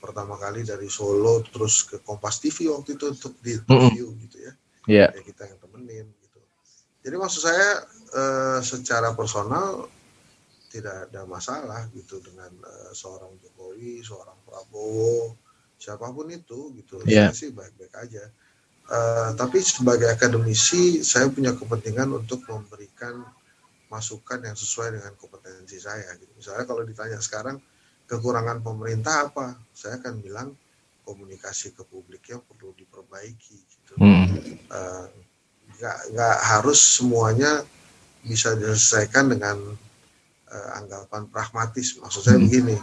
[0.00, 4.24] pertama kali dari Solo terus ke Kompas TV waktu itu untuk di interview mm -hmm.
[4.24, 4.52] gitu ya.
[4.88, 5.10] Yeah.
[5.12, 6.40] Ya kita yang temenin gitu.
[7.04, 7.84] Jadi maksud saya
[8.16, 9.92] eh, secara personal
[10.72, 15.36] tidak ada masalah gitu dengan eh, seorang Jokowi, seorang Prabowo,
[15.76, 17.04] siapa pun itu gitu.
[17.04, 17.28] Yeah.
[17.28, 18.24] Saya sih baik-baik aja
[18.84, 23.24] Uh, tapi sebagai akademisi saya punya kepentingan untuk memberikan
[23.88, 26.12] masukan yang sesuai dengan kompetensi saya.
[26.20, 26.28] Gitu.
[26.36, 27.56] Misalnya kalau ditanya sekarang
[28.04, 30.48] kekurangan pemerintah apa, saya akan bilang
[31.08, 33.56] komunikasi ke publiknya perlu diperbaiki.
[33.64, 33.92] Gitu.
[33.96, 34.28] Hmm.
[34.68, 35.06] Uh,
[36.12, 37.64] nggak harus semuanya
[38.20, 39.56] bisa diselesaikan dengan
[40.52, 41.96] uh, anggapan pragmatis.
[42.00, 42.44] Maksud saya hmm.
[42.48, 42.76] begini,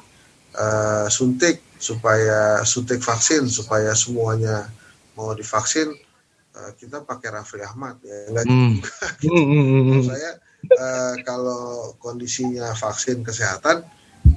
[0.57, 4.69] uh, suntik supaya suntik vaksin supaya semuanya
[5.17, 5.91] mau divaksin
[6.55, 8.71] uh, kita pakai Raffi Ahmad ya enggak hmm.
[8.79, 8.93] juga.
[9.21, 9.31] Gitu.
[9.31, 10.03] Hmm, hmm, hmm, hmm.
[10.07, 10.31] saya
[10.77, 11.63] uh, kalau
[12.01, 13.83] kondisinya vaksin kesehatan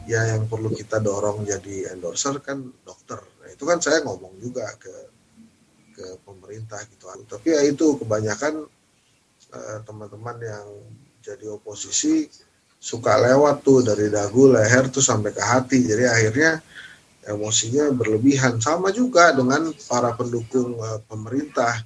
[0.08, 3.20] ya yang perlu kita dorong jadi endorser kan dokter.
[3.20, 4.94] Nah, itu kan saya ngomong juga ke
[5.94, 7.06] ke pemerintah gitu.
[7.06, 8.66] Tapi ya itu kebanyakan
[9.86, 10.66] teman-teman uh, yang
[11.22, 12.26] jadi oposisi
[12.84, 16.60] suka lewat tuh dari dagu leher tuh sampai ke hati jadi akhirnya
[17.28, 21.84] emosinya berlebihan sama juga dengan para pendukung uh, pemerintah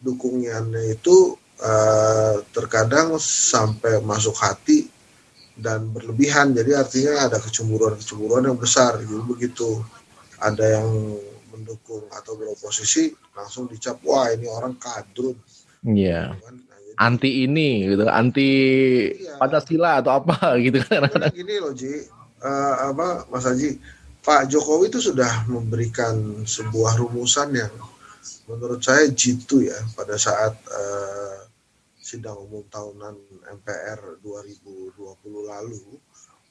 [0.00, 4.88] dukungannya itu uh, terkadang sampai masuk hati
[5.58, 9.82] dan berlebihan jadi artinya ada kecemburuan-kecemburuan yang besar jadi begitu
[10.38, 10.88] ada yang
[11.50, 15.34] mendukung atau beroposisi langsung dicap wah ini orang kadrun
[15.86, 16.34] Iya.
[16.34, 16.42] Yeah.
[16.42, 16.68] Kan?
[16.98, 18.50] anti ini gitu anti
[19.14, 19.38] iya.
[19.38, 20.34] pancasila atau apa
[20.66, 22.10] gitu kan gini loh Ji
[22.42, 23.78] uh, apa Mas Haji
[24.22, 27.72] Pak Jokowi itu sudah memberikan sebuah rumusan yang
[28.50, 31.38] menurut saya jitu ya pada saat uh,
[32.00, 33.14] sidang umum tahunan
[33.60, 34.96] MPR 2020
[35.48, 35.84] lalu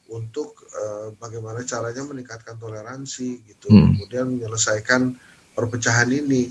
[0.08, 4.00] untuk uh, bagaimana caranya meningkatkan toleransi gitu hmm.
[4.00, 5.18] kemudian menyelesaikan
[5.58, 6.48] perpecahan ini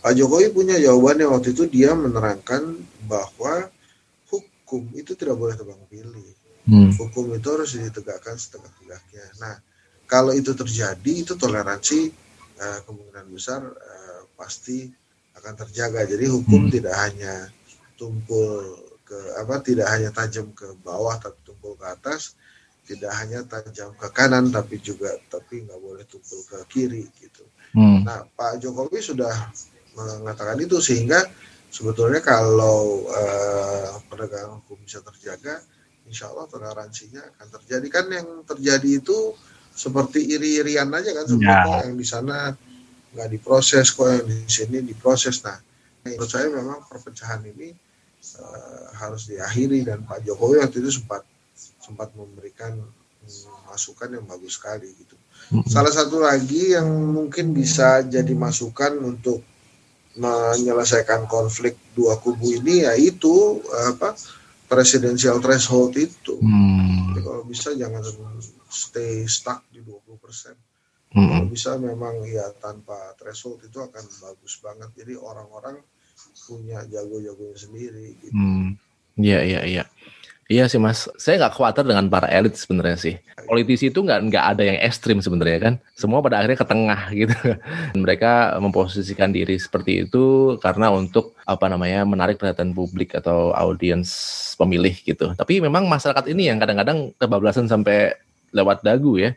[0.00, 2.72] Pak Jokowi punya jawabannya waktu itu dia menerangkan
[3.04, 3.68] bahwa
[4.32, 6.24] hukum itu tidak boleh tebang pilih.
[6.64, 6.88] Hmm.
[6.96, 9.24] Hukum itu harus ditegakkan setegak-tegaknya.
[9.44, 9.60] Nah,
[10.10, 12.10] kalau itu terjadi itu toleransi
[12.58, 14.90] uh, kemungkinan besar uh, pasti
[15.38, 16.02] akan terjaga.
[16.02, 16.72] Jadi hukum hmm.
[16.74, 17.46] tidak hanya
[17.94, 18.74] tumpul
[19.06, 22.34] ke apa tidak hanya tajam ke bawah tapi tumpul ke atas,
[22.82, 27.46] tidak hanya tajam ke kanan tapi juga tapi nggak boleh tumpul ke kiri gitu.
[27.78, 28.02] Hmm.
[28.02, 29.34] Nah, Pak Jokowi sudah
[29.94, 31.22] mengatakan itu sehingga
[31.70, 35.62] sebetulnya kalau uh, penegakan hukum bisa terjaga,
[36.10, 39.38] insya Allah toleransinya akan terjadi kan yang terjadi itu
[39.80, 41.88] seperti iri-irian aja kan sebetulnya ya.
[41.88, 42.52] yang di sana
[43.16, 45.40] nggak diproses kok yang di sini diproses.
[45.40, 45.56] Nah,
[46.04, 47.72] menurut saya memang perpecahan ini
[48.36, 51.24] uh, harus diakhiri dan Pak Jokowi waktu itu sempat
[51.80, 52.76] sempat memberikan
[53.72, 55.16] masukan yang bagus sekali gitu.
[55.66, 59.42] Salah satu lagi yang mungkin bisa jadi masukan untuk
[60.14, 64.14] menyelesaikan konflik dua kubu ini yaitu apa
[64.70, 66.38] presidensial threshold itu.
[66.38, 67.14] Hmm.
[67.14, 68.02] Jadi kalau bisa jangan
[68.70, 70.54] stay stuck di 20 persen.
[71.10, 71.26] Hmm.
[71.26, 74.90] Kalau bisa memang ya tanpa threshold itu akan bagus banget.
[74.94, 75.82] Jadi orang-orang
[76.46, 78.14] punya jago-jagonya sendiri.
[78.22, 78.32] Gitu.
[78.32, 78.78] Hmm.
[79.18, 79.84] Iya iya iya.
[80.50, 83.14] Iya sih mas, saya nggak khawatir dengan para elit sebenarnya sih.
[83.46, 85.74] Politisi itu nggak nggak ada yang ekstrim sebenarnya kan.
[85.94, 87.38] Semua pada akhirnya ke tengah gitu.
[87.94, 94.10] Mereka memposisikan diri seperti itu karena untuk apa namanya menarik perhatian publik atau audiens
[94.58, 95.38] pemilih gitu.
[95.38, 98.18] Tapi memang masyarakat ini yang kadang-kadang kebablasan sampai
[98.50, 99.34] lewat dagu ya.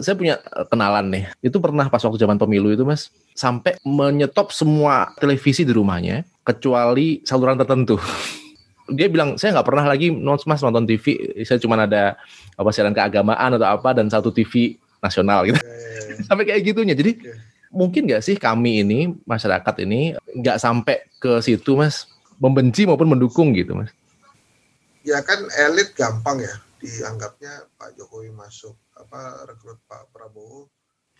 [0.00, 4.50] Saya punya eh, kenalan nih, itu pernah pas waktu zaman pemilu itu mas, sampai menyetop
[4.50, 8.00] semua televisi di rumahnya, kecuali saluran tertentu.
[8.90, 11.14] dia bilang saya nggak pernah lagi mas nonton TV
[11.46, 12.18] saya cuma ada
[12.58, 15.58] apa siaran keagamaan atau apa dan satu TV nasional gitu.
[15.58, 16.26] Yeah, yeah.
[16.26, 16.94] sampai kayak gitunya.
[16.98, 17.22] Jadi
[17.72, 22.10] mungkin nggak sih kami ini masyarakat ini nggak sampai ke situ mas?
[22.42, 23.90] Membenci maupun mendukung gitu mas?
[25.06, 30.66] Ya kan elit gampang ya dianggapnya Pak Jokowi masuk apa rekrut Pak Prabowo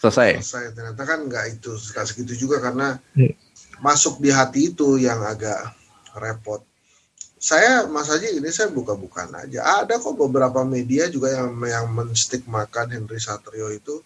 [0.03, 3.33] selesai selesai ternyata kan nggak itu segitu juga karena hmm.
[3.79, 5.73] masuk di hati itu yang agak
[6.19, 6.67] repot
[7.43, 9.83] saya Mas Haji ini saya buka-bukaan aja.
[9.83, 13.99] Ada kok beberapa media juga yang yang menstigmakan Henry Satrio itu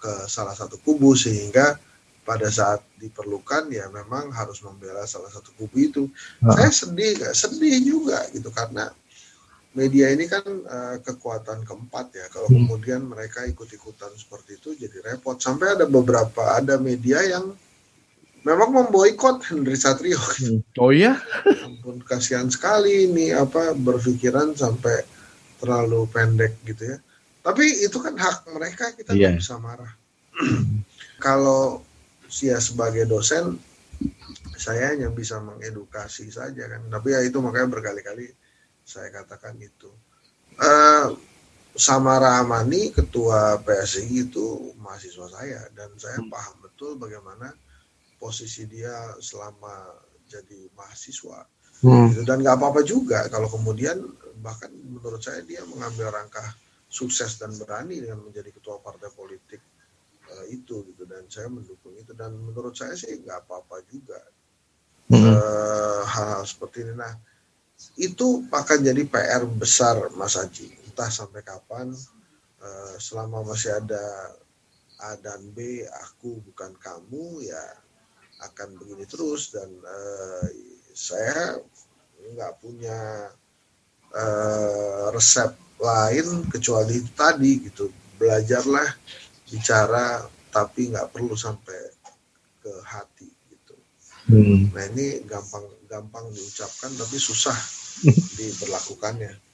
[0.00, 1.76] ke salah satu kubu sehingga
[2.24, 6.02] pada saat diperlukan ya memang harus membela salah satu kubu itu.
[6.40, 6.56] Nah.
[6.56, 7.36] Saya sedih gak?
[7.36, 8.88] Sedih juga gitu karena
[9.76, 12.26] media ini kan uh, kekuatan keempat ya.
[12.32, 12.56] Kalau hmm.
[12.64, 15.36] kemudian mereka ikut-ikutan seperti itu jadi repot.
[15.36, 17.52] Sampai ada beberapa ada media yang
[18.46, 20.16] memang memboikot Henry Satrio.
[20.16, 20.64] Hmm.
[20.80, 21.20] Oh iya?
[21.66, 25.04] Ampun kasihan sekali ini apa berpikiran sampai
[25.60, 26.98] terlalu pendek gitu ya.
[27.44, 29.36] Tapi itu kan hak mereka kita yeah.
[29.36, 29.92] bisa marah.
[31.24, 31.82] Kalau
[32.40, 33.58] ya sebagai dosen
[34.58, 36.82] saya hanya bisa mengedukasi saja kan.
[36.90, 38.47] Tapi ya itu makanya berkali-kali
[38.88, 39.92] saya katakan itu.
[40.56, 41.12] Uh,
[41.78, 46.32] Samara Amani ketua PSI itu mahasiswa saya dan saya hmm.
[46.32, 47.54] paham betul bagaimana
[48.18, 49.94] posisi dia selama
[50.26, 51.46] jadi mahasiswa
[51.86, 52.06] hmm.
[52.10, 52.20] gitu.
[52.26, 54.02] dan nggak apa-apa juga kalau kemudian
[54.42, 56.50] bahkan menurut saya dia mengambil langkah
[56.90, 59.62] sukses dan berani dengan menjadi ketua partai politik
[60.34, 64.18] uh, itu gitu dan saya mendukung itu dan menurut saya sih nggak apa-apa juga
[65.14, 65.30] hmm.
[65.30, 67.14] uh, hal-hal seperti ini nah
[67.98, 70.70] itu akan jadi PR besar Mas Haji.
[70.86, 71.94] Entah sampai kapan
[72.62, 74.34] uh, selama masih ada
[74.98, 77.64] A dan B aku bukan kamu ya
[78.50, 79.54] akan begini terus.
[79.54, 80.46] Dan uh,
[80.90, 81.58] saya
[82.18, 83.30] nggak punya
[84.14, 87.86] uh, resep lain kecuali itu tadi gitu.
[88.18, 88.90] Belajarlah
[89.46, 91.94] bicara tapi nggak perlu sampai
[92.58, 93.74] ke hati gitu.
[94.28, 94.68] Hmm.
[94.74, 97.56] nah ini gampang gampang diucapkan tapi susah
[98.38, 99.48] diberlakukannya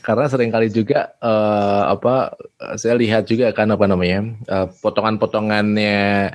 [0.00, 2.32] karena sering kali juga uh, apa
[2.80, 6.32] saya lihat juga kan apa namanya uh, potongan-potongannya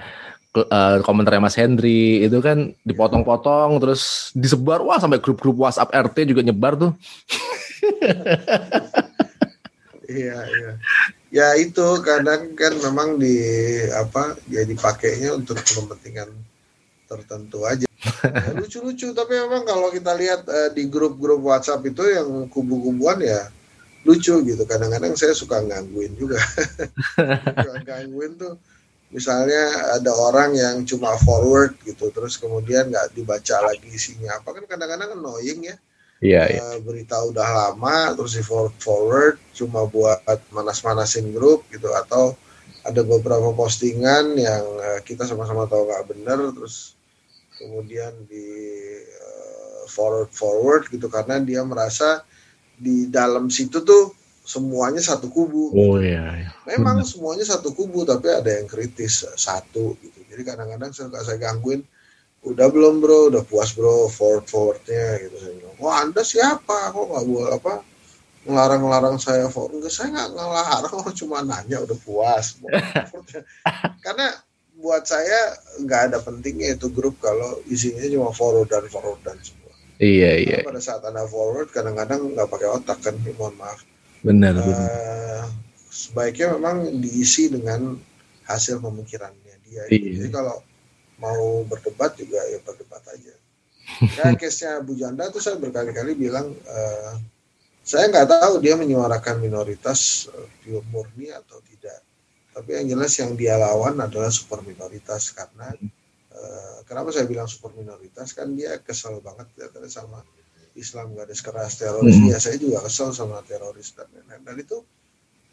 [0.53, 6.45] uh, komentarnya Mas Hendri itu kan dipotong-potong terus disebar wah sampai grup-grup WhatsApp RT juga
[6.45, 6.91] nyebar tuh.
[10.21, 10.71] iya iya.
[11.33, 13.41] Ya itu kadang kan memang di
[13.97, 16.29] apa ya dipakainya untuk kepentingan
[17.09, 17.89] tertentu aja.
[18.03, 23.47] Ya, lucu-lucu tapi memang kalau kita lihat uh, di grup-grup WhatsApp itu yang kubu-kubuan ya
[24.03, 24.63] lucu gitu.
[24.67, 26.35] Kadang-kadang saya suka gangguin juga.
[27.87, 28.59] gangguin tuh
[29.13, 34.65] misalnya ada orang yang cuma forward gitu terus kemudian nggak dibaca lagi isinya apa kan
[34.65, 35.77] kadang-kadang annoying ya
[36.23, 36.61] Iya, iya.
[36.63, 40.23] Uh, berita udah lama terus di forward forward cuma buat
[40.55, 42.39] manas-manasin grup gitu atau
[42.87, 46.95] ada beberapa postingan yang uh, kita sama-sama tahu nggak benar terus
[47.63, 48.47] kemudian di
[49.07, 52.27] uh, forward forward gitu karena dia merasa
[52.75, 54.11] di dalam situ tuh
[54.43, 55.71] semuanya satu kubu.
[55.71, 56.43] Oh iya.
[56.43, 56.49] iya.
[56.67, 57.07] Memang Benar.
[57.07, 60.19] semuanya satu kubu tapi ada yang kritis satu gitu.
[60.27, 61.79] Jadi kadang-kadang saya, saya gangguin,
[62.43, 65.35] udah belum bro, udah puas bro forward forwardnya gitu.
[65.39, 66.91] Saya bilang, wah anda siapa?
[66.91, 67.73] Kok nggak boleh apa?
[68.43, 69.79] Ngelarang-larang saya forward?
[69.79, 72.59] Enggak, saya nggak ngelarang, cuma nanya udah puas.
[74.03, 74.27] Karena
[74.83, 79.71] buat saya nggak ada pentingnya itu grup kalau isinya cuma forward dan forward dan semua.
[80.03, 80.57] Iya iya.
[80.59, 83.79] Karena pada saat anda forward kadang-kadang nggak pakai otak kan, mohon maaf
[84.23, 84.87] Benar, uh, benar.
[85.87, 87.95] Sebaiknya memang diisi dengan
[88.43, 89.83] hasil pemikirannya dia.
[89.87, 90.19] Iya.
[90.19, 90.59] Jadi kalau
[91.19, 93.33] mau berdebat juga ya berdebat aja.
[94.19, 97.13] Ya case-nya Bu Janda tuh saya berkali-kali bilang uh,
[97.83, 101.72] saya nggak tahu dia menyuarakan minoritas uh, murni atau tidak.
[102.53, 105.73] Tapi yang jelas yang dia lawan adalah super minoritas karena
[106.31, 110.21] uh, kenapa saya bilang super minoritas kan dia kesel banget ya sama
[110.73, 112.33] Islam garis keras teroris hmm.
[112.33, 114.77] ya saya juga kesel sama teroris dan lain-lain dan itu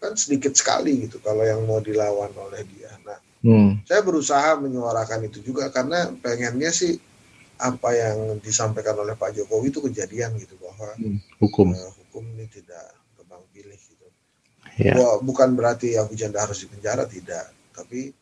[0.01, 3.85] kan sedikit sekali gitu kalau yang mau dilawan oleh dia nah hmm.
[3.85, 6.97] saya berusaha menyuarakan itu juga karena pengennya sih
[7.61, 11.21] apa yang disampaikan oleh Pak Jokowi itu kejadian gitu bahwa hmm.
[11.45, 13.00] hukum uh, hukum ini tidak
[14.81, 15.21] yeah.
[15.21, 18.13] bukan berarti Abu Janda harus dipenjara tidak tapi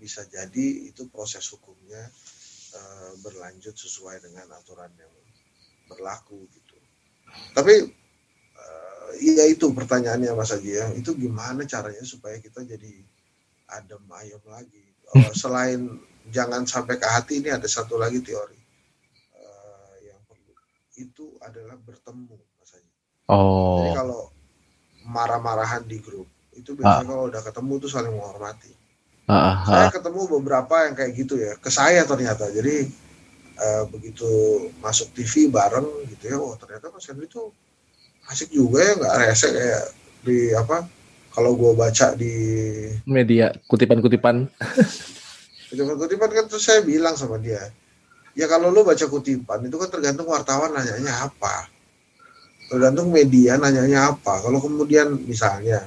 [0.00, 2.00] bisa jadi itu proses hukumnya
[2.72, 5.12] uh, berlanjut sesuai dengan aturan yang
[5.90, 6.76] berlaku gitu.
[7.52, 7.84] Tapi
[8.56, 13.04] uh, ya itu pertanyaannya Mas Haji ya, itu gimana caranya supaya kita jadi
[13.76, 14.84] adem ayem lagi.
[15.10, 15.98] Uh, selain
[16.30, 18.54] jangan sampai ke hati ini ada satu lagi teori
[19.34, 20.54] uh, yang perlu
[20.94, 22.94] itu adalah bertemu Mas Haji.
[23.26, 23.82] Oh.
[23.82, 24.30] Jadi kalau
[25.06, 27.08] marah-marahan di grup itu biasanya ah.
[27.08, 28.72] kalau udah ketemu tuh saling menghormati.
[29.30, 32.50] Ah, ah, saya ketemu beberapa yang kayak gitu ya, ke saya ternyata.
[32.50, 32.90] Jadi
[33.60, 34.28] uh, begitu
[34.80, 37.52] masuk TV bareng gitu ya oh ternyata Mas Henry tuh
[38.32, 39.84] asik juga ya nggak rese kayak
[40.24, 40.86] di apa
[41.30, 42.34] kalau gue baca di
[43.04, 44.48] media kutipan-kutipan
[45.70, 47.70] kutipan-kutipan kan terus saya bilang sama dia
[48.36, 51.68] ya kalau lo baca kutipan itu kan tergantung wartawan nanyanya apa
[52.70, 54.38] tergantung media nanyanya apa.
[54.38, 55.82] Kalau kemudian misalnya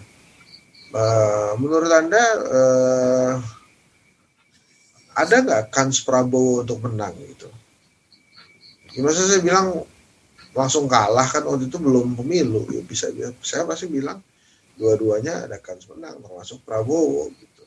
[0.91, 3.33] uh, menurut anda uh,
[5.15, 7.47] ada nggak kans Prabowo untuk menang gitu?
[8.91, 9.87] Gimana saya bilang
[10.53, 12.67] langsung kalah kan waktu itu belum pemilu.
[12.75, 13.07] Ya bisa
[13.39, 14.19] saya pasti bilang
[14.75, 17.63] dua-duanya ada kans menang termasuk Prabowo gitu.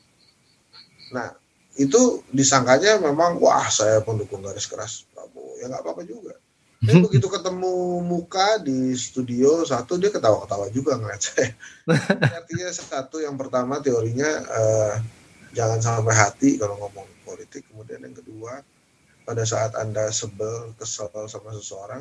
[1.17, 1.33] Nah
[1.73, 5.57] itu disangkanya memang wah saya pendukung garis keras Prabowo.
[5.57, 6.37] Ya nggak apa-apa juga
[6.77, 11.49] tapi begitu ketemu muka di studio satu dia ketawa-ketawa juga ngeliat saya
[12.37, 14.93] artinya satu yang pertama teorinya eh,
[15.57, 18.61] jangan sampai hati kalau ngomong politik kemudian yang kedua
[19.27, 21.99] pada saat Anda sebel, kesel sama seseorang,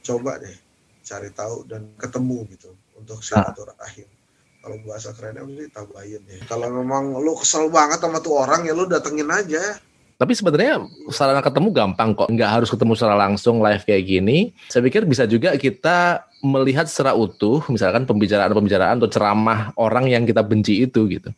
[0.00, 0.56] coba deh
[1.04, 4.08] cari tahu dan ketemu gitu untuk silaturahim.
[4.08, 4.20] Ah.
[4.62, 6.40] Kalau bahasa kerennya mesti tabayin ya.
[6.48, 9.76] Kalau memang lo kesel banget sama tuh orang ya lo datengin aja.
[10.22, 14.54] Tapi sebenarnya sarana ketemu gampang kok, nggak harus ketemu secara langsung live kayak gini.
[14.70, 20.46] Saya pikir bisa juga kita melihat secara utuh, misalkan pembicaraan-pembicaraan atau ceramah orang yang kita
[20.46, 21.34] benci itu gitu.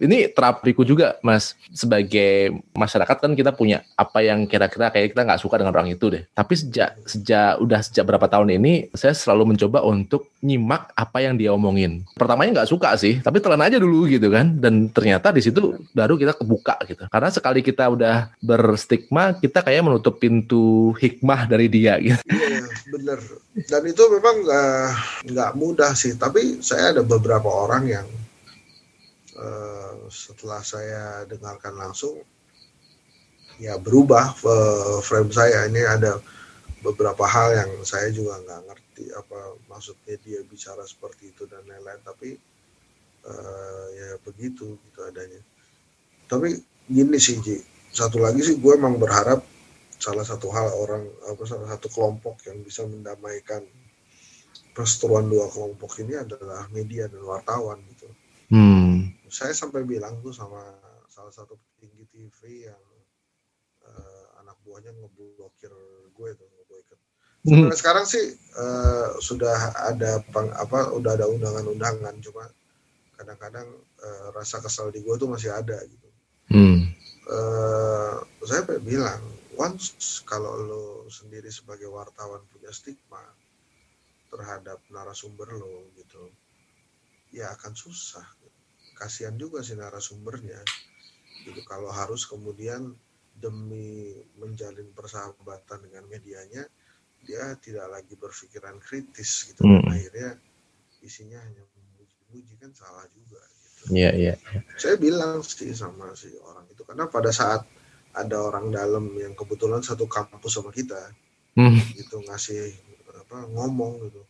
[0.00, 1.52] Ini terapiku juga, Mas.
[1.76, 6.08] Sebagai masyarakat kan kita punya apa yang kira-kira kayak kita nggak suka dengan orang itu
[6.08, 6.24] deh.
[6.32, 11.36] Tapi sejak sejak udah sejak berapa tahun ini, saya selalu mencoba untuk nyimak apa yang
[11.36, 12.08] dia omongin.
[12.16, 14.56] Pertamanya nggak suka sih, tapi telan aja dulu gitu kan.
[14.56, 17.04] Dan ternyata di situ baru kita kebuka gitu.
[17.12, 22.24] Karena sekali kita udah berstigma, kita kayak menutup pintu hikmah dari dia gitu.
[22.24, 22.64] Iya,
[22.96, 23.20] bener.
[23.68, 24.36] Dan itu memang
[25.28, 26.16] nggak uh, mudah sih.
[26.16, 28.06] Tapi saya ada beberapa orang yang
[29.40, 32.20] uh, setelah saya dengarkan langsung
[33.60, 35.66] ya berubah uh, frame saya.
[35.68, 36.20] Ini ada
[36.80, 42.00] beberapa hal yang saya juga nggak ngerti apa maksudnya dia bicara seperti itu dan lain-lain.
[42.04, 42.36] Tapi
[43.28, 45.40] uh, ya begitu gitu adanya.
[46.28, 47.58] Tapi gini sih Ji.
[47.90, 49.42] Satu lagi sih gue emang berharap
[50.00, 53.60] salah satu hal orang apa salah satu kelompok yang bisa mendamaikan
[54.72, 58.08] perseteruan dua kelompok ini adalah media dan wartawan gitu.
[58.48, 58.99] Hmm
[59.30, 60.60] saya sampai bilang tuh sama
[61.06, 62.84] salah satu petinggi TV yang
[63.86, 65.72] uh, anak buahnya ngeblokir
[66.10, 66.98] gue tuh ngeblokir.
[67.40, 67.72] Hmm.
[67.72, 72.44] sekarang sih uh, sudah ada pang, apa udah ada undangan-undangan cuma
[73.16, 73.64] kadang-kadang
[74.04, 76.08] uh, rasa kesal di gue tuh masih ada gitu.
[76.52, 76.90] Hmm.
[77.30, 79.22] Uh, saya bilang
[79.56, 83.22] once kalau lo sendiri sebagai wartawan punya stigma
[84.30, 86.30] terhadap narasumber lo gitu
[87.30, 88.24] ya akan susah
[89.00, 90.60] kasihan juga sih narasumbernya
[91.48, 92.92] gitu kalau harus kemudian
[93.32, 96.68] demi menjalin persahabatan dengan medianya
[97.24, 99.88] dia tidak lagi berpikiran kritis gitu hmm.
[99.88, 100.36] akhirnya
[101.00, 103.96] isinya hanya memuji-muji kan salah juga gitu.
[103.96, 104.60] Iya, iya, iya.
[104.76, 107.64] Saya bilang sih sama si orang itu karena pada saat
[108.12, 111.12] ada orang dalam yang kebetulan satu kampus sama kita
[111.56, 111.96] hmm.
[111.96, 112.76] gitu ngasih
[113.08, 114.20] apa ngomong gitu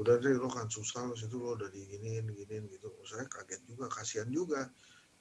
[0.00, 2.88] udah deh lo kan susah lo situ lo udah diginiin giniin gitu.
[3.04, 4.72] Saya kaget juga kasihan juga.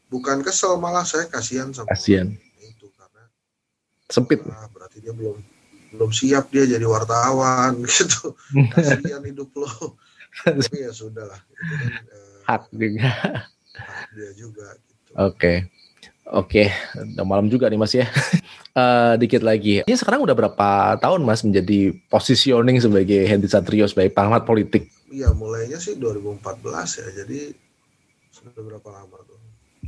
[0.07, 2.31] Bukan kesel malah saya kasihan sama kasihan.
[2.63, 3.23] itu karena
[4.07, 4.39] sempit.
[4.47, 5.37] Ah, berarti dia belum
[5.93, 8.33] belum siap dia jadi wartawan gitu.
[8.71, 9.99] Kasihan hidup lo.
[10.47, 11.37] Tapi ya sudahlah.
[11.43, 13.11] Kan, eh, hak juga.
[13.75, 15.11] hak dia juga gitu.
[15.19, 15.35] oke.
[15.35, 15.57] okay.
[16.29, 18.05] Oke, udah malam juga nih Mas ya.
[18.77, 19.81] uh, dikit lagi.
[19.81, 24.93] Ini sekarang udah berapa tahun Mas menjadi positioning sebagai Hendy Satrio sebagai pengamat politik?
[25.09, 27.07] Iya, mulainya sih 2014 ya.
[27.25, 27.49] Jadi
[28.29, 29.41] sudah berapa lama tuh?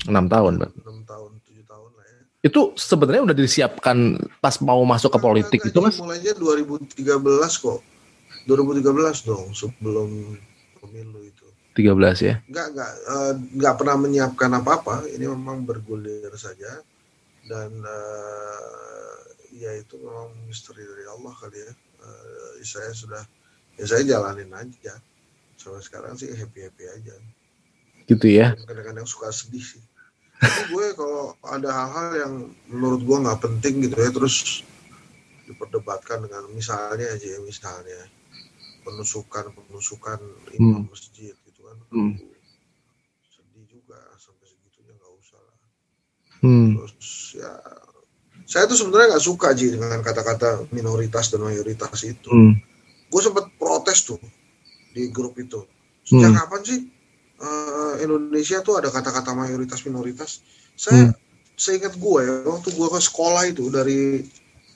[0.10, 0.72] 6 tahun, Mbak.
[0.82, 2.20] 6 tahun, 7 tahun lah ya.
[2.42, 3.98] Itu sebenarnya udah disiapkan
[4.42, 6.02] pas mau masuk ke politik itu Mas?
[6.02, 6.98] Mulainya 2013
[7.62, 7.86] kok.
[8.50, 10.10] 2013 dong, sebelum
[10.82, 11.41] pemilu itu.
[11.72, 12.36] 13 ya?
[12.52, 15.08] Enggak, enggak, uh, enggak pernah menyiapkan apa-apa.
[15.08, 16.84] Ini memang bergulir saja
[17.48, 19.18] dan uh,
[19.56, 21.72] ya itu memang misteri dari Allah kali ya.
[22.02, 23.24] Uh, saya sudah
[23.80, 25.00] ya saya jalanin aja.
[25.56, 27.16] Sampai sekarang sih happy happy aja.
[28.04, 28.52] Gitu ya?
[28.68, 29.84] Kadang-kadang suka sedih sih.
[30.42, 32.34] Tapi gue kalau ada hal-hal yang
[32.68, 34.66] menurut gue nggak penting gitu ya terus
[35.46, 38.10] diperdebatkan dengan misalnya aja ya misalnya
[38.82, 40.18] penusukan penusukan
[40.58, 40.90] imam hmm.
[40.90, 41.36] masjid
[41.92, 42.14] hmm.
[43.28, 45.58] sedih juga sampai segitunya nggak usah lah
[46.44, 46.70] hmm.
[46.80, 47.52] terus ya
[48.52, 52.54] saya tuh sebenarnya nggak suka sih dengan kata-kata minoritas dan mayoritas itu hmm.
[53.08, 54.20] gue sempat protes tuh
[54.92, 55.64] di grup itu
[56.04, 56.40] sejak hmm.
[56.44, 56.80] kapan sih
[57.40, 60.44] uh, Indonesia tuh ada kata-kata mayoritas minoritas
[60.76, 61.16] saya hmm.
[61.56, 64.26] seingat gue ya waktu gue ke sekolah itu dari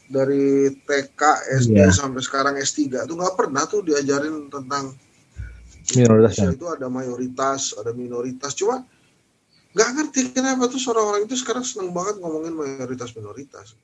[0.05, 1.21] dari TK
[1.65, 1.89] SD yeah.
[1.89, 4.93] sampai sekarang S3 tuh nggak pernah tuh diajarin tentang
[5.93, 8.81] minoritas itu ada mayoritas ada minoritas cuma
[9.75, 13.75] nggak ngerti kenapa tuh orang-orang itu sekarang seneng banget ngomongin mayoritas minoritas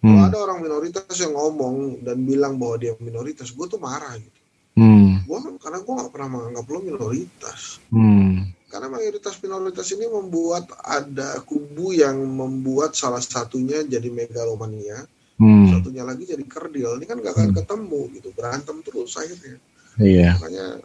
[0.00, 0.08] hmm.
[0.08, 4.40] kalau ada orang minoritas yang ngomong dan bilang bahwa dia minoritas gue tuh marah gitu
[4.78, 5.26] hmm.
[5.26, 8.54] gua karena gue nggak pernah menganggap lo minoritas hmm.
[8.70, 15.02] karena mayoritas minoritas ini membuat ada kubu yang membuat salah satunya jadi megalomania
[15.42, 15.66] hmm.
[15.74, 17.58] satunya lagi jadi kerdil ini kan gak akan hmm.
[17.58, 19.58] ketemu gitu berantem terus akhirnya
[19.98, 20.38] iya.
[20.38, 20.78] makanya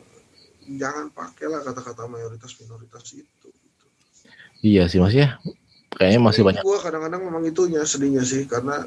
[0.78, 3.88] jangan pakailah kata-kata mayoritas minoritas itu gitu.
[4.61, 5.39] iya sih mas ya.
[5.89, 6.61] Kayaknya masih banyak.
[6.61, 8.86] gua kadang-kadang memang itunya sedihnya sih karena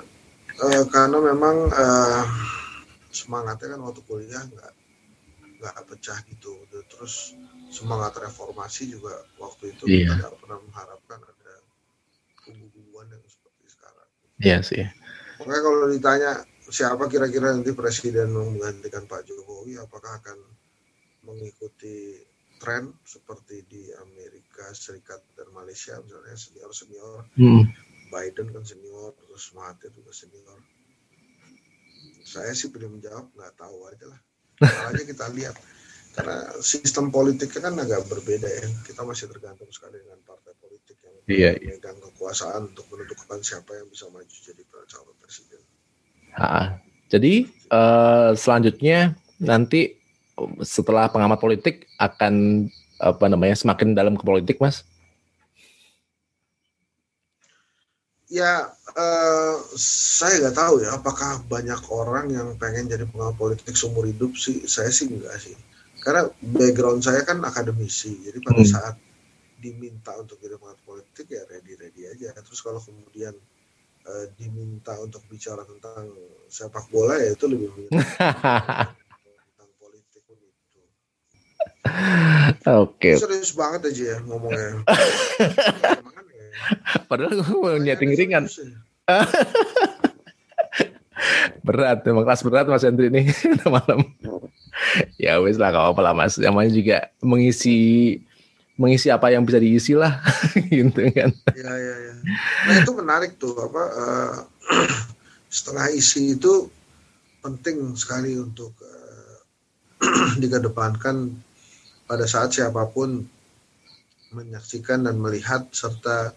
[0.62, 2.24] uh, karena memang uh,
[3.11, 4.72] semangatnya kan waktu kuliah nggak
[5.59, 6.62] nggak pecah gitu.
[6.70, 7.35] Terus
[7.74, 10.14] semangat reformasi juga waktu itu iya.
[10.14, 11.55] kita nggak pernah mengharapkan ada
[12.47, 14.09] kubu-kubuan yang seperti sekarang.
[14.39, 14.85] Iya sih.
[15.43, 16.33] Makanya kalau ditanya
[16.70, 20.39] siapa kira-kira nanti presiden menggantikan Pak Jokowi apakah akan
[21.23, 22.23] mengikuti
[22.62, 27.66] tren seperti di Amerika Serikat dan Malaysia misalnya senior senior hmm.
[28.12, 30.61] Biden kan senior terus Mahathir juga senior.
[32.23, 34.20] Saya sih belum menjawab nggak tahu aja lah.
[34.61, 35.57] Makanya kita lihat.
[36.12, 38.68] Karena sistem politiknya kan agak berbeda ya.
[38.85, 43.89] Kita masih tergantung sekali dengan partai politik yang Iya, memegang kekuasaan untuk menentukan siapa yang
[43.89, 45.62] bisa maju jadi calon presiden.
[46.37, 46.77] Ha,
[47.09, 50.02] jadi eh, selanjutnya nanti
[50.64, 52.66] setelah pengamat politik akan
[53.03, 54.87] apa namanya semakin dalam ke politik, Mas?
[58.33, 59.55] Ya, eh,
[60.16, 64.64] saya nggak tahu ya apakah banyak orang yang pengen jadi pengamat politik seumur hidup sih.
[64.64, 65.57] Saya sih enggak sih.
[66.01, 68.72] Karena background saya kan akademisi, jadi pada Hmm.
[68.72, 68.95] saat
[69.62, 72.33] diminta untuk jadi pengamat politik ya ready-ready aja.
[72.41, 73.37] Terus kalau kemudian
[74.03, 76.09] eh, diminta untuk bicara tentang
[76.49, 78.97] sepak bola ya itu lebih menyerang
[79.47, 80.80] tentang politik begitu.
[82.62, 84.83] Oke, Serius banget aja ya ngomongnya.
[86.62, 87.03] Ya?
[87.11, 88.45] padahal gue mau nyeting ringan.
[88.47, 89.26] ya.
[91.62, 93.30] Berat, memang kelas berat Mas Hendri ini
[93.66, 94.03] malam.
[95.18, 96.39] ya wes lah, gak apa-apa lah Mas.
[96.39, 98.18] Namanya juga mengisi
[98.74, 100.18] mengisi apa yang bisa diisi lah,
[100.70, 101.30] gitu kan.
[101.55, 102.14] Ya, ya, ya.
[102.66, 104.35] Nah itu menarik tuh apa eh,
[105.57, 106.66] setengah isi itu
[107.43, 109.39] penting sekali untuk eh,
[110.43, 111.30] dikedepankan
[112.13, 113.25] pada saat siapa pun
[114.37, 116.37] menyaksikan dan melihat serta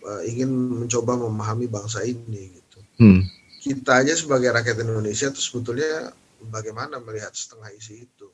[0.00, 2.80] eh, ingin mencoba memahami bangsa ini gitu.
[2.96, 3.20] Hmm.
[3.60, 6.08] Kita aja sebagai rakyat Indonesia itu sebetulnya
[6.48, 8.32] bagaimana melihat setengah isi itu?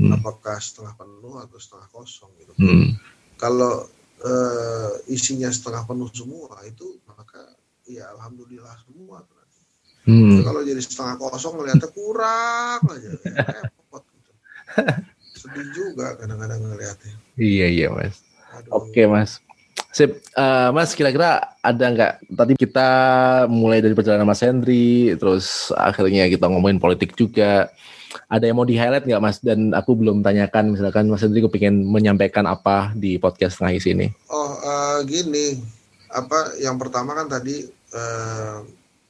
[0.00, 0.16] Hmm.
[0.16, 2.56] Apakah setengah penuh atau setengah kosong gitu?
[2.56, 2.96] Hmm.
[3.36, 3.84] kalau
[4.24, 7.42] eh, isinya setengah penuh semua itu maka
[7.84, 9.20] ya alhamdulillah semua
[10.02, 10.42] Hmm.
[10.42, 13.14] kalau jadi setengah kosong ngeliatnya kurang aja ya,
[13.70, 14.30] repot gitu.
[15.52, 18.20] sedih juga kadang-kadang ngeliatnya Iya iya Mas.
[18.52, 18.84] Aduh.
[18.84, 19.40] Oke Mas.
[19.92, 22.88] Sip, Eh, Mas kira-kira ada nggak tadi kita
[23.48, 27.68] mulai dari perjalanan Mas Hendri, terus akhirnya kita ngomongin politik juga.
[28.28, 29.40] Ada yang mau di highlight nggak Mas?
[29.40, 34.08] Dan aku belum tanyakan, misalkan Mas Hendri kepingin menyampaikan apa di podcast tengah isi ini.
[34.28, 35.60] oh eh, gini
[36.08, 38.58] apa yang pertama kan tadi eh,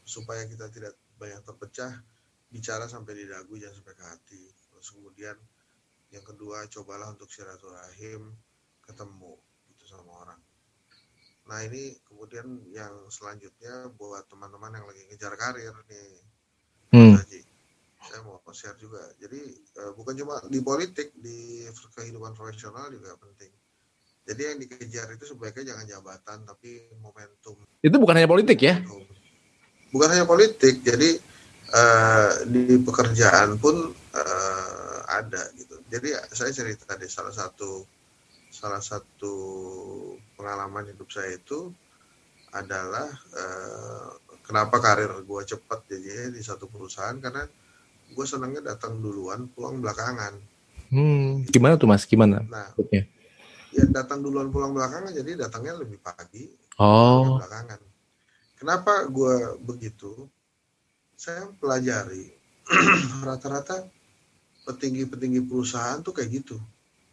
[0.03, 2.03] supaya kita tidak banyak terpecah
[2.51, 5.35] bicara sampai di dagu jangan sampai ke hati terus kemudian
[6.13, 8.37] yang kedua cobalah untuk silaturahim
[8.85, 9.33] ketemu
[9.73, 10.41] gitu sama orang
[11.43, 16.21] nah ini kemudian yang selanjutnya buat teman-teman yang lagi ngejar karir nih
[16.93, 17.17] Hmm.
[17.17, 17.41] Haji.
[18.05, 21.65] saya mau share juga jadi eh, bukan cuma di politik di
[21.97, 23.49] kehidupan profesional juga penting
[24.29, 28.85] jadi yang dikejar itu sebaiknya jangan jabatan tapi momentum Itu bukan hanya politik ya?
[29.89, 31.17] bukan hanya politik jadi
[31.73, 37.85] eh, di pekerjaan pun eh, ada gitu jadi saya cerita di salah satu
[38.49, 39.35] salah satu
[40.35, 41.69] pengalaman hidup saya itu
[42.51, 44.09] adalah eh,
[44.43, 47.45] kenapa karir gue cepat jadi di satu perusahaan karena
[48.13, 50.37] gue senangnya datang duluan pulang belakangan
[50.93, 51.49] Hmm.
[51.49, 52.05] Gimana tuh Mas?
[52.05, 52.45] Gimana?
[52.53, 52.69] nah
[53.73, 57.41] ya datang duluan pulang belakangan jadi datangnya lebih pagi Oh.
[57.41, 57.81] belakangan.
[58.61, 60.29] Kenapa gue begitu?
[61.17, 62.29] Saya pelajari
[63.27, 63.89] rata-rata
[64.63, 66.57] petinggi-petinggi perusahaan tuh kayak gitu.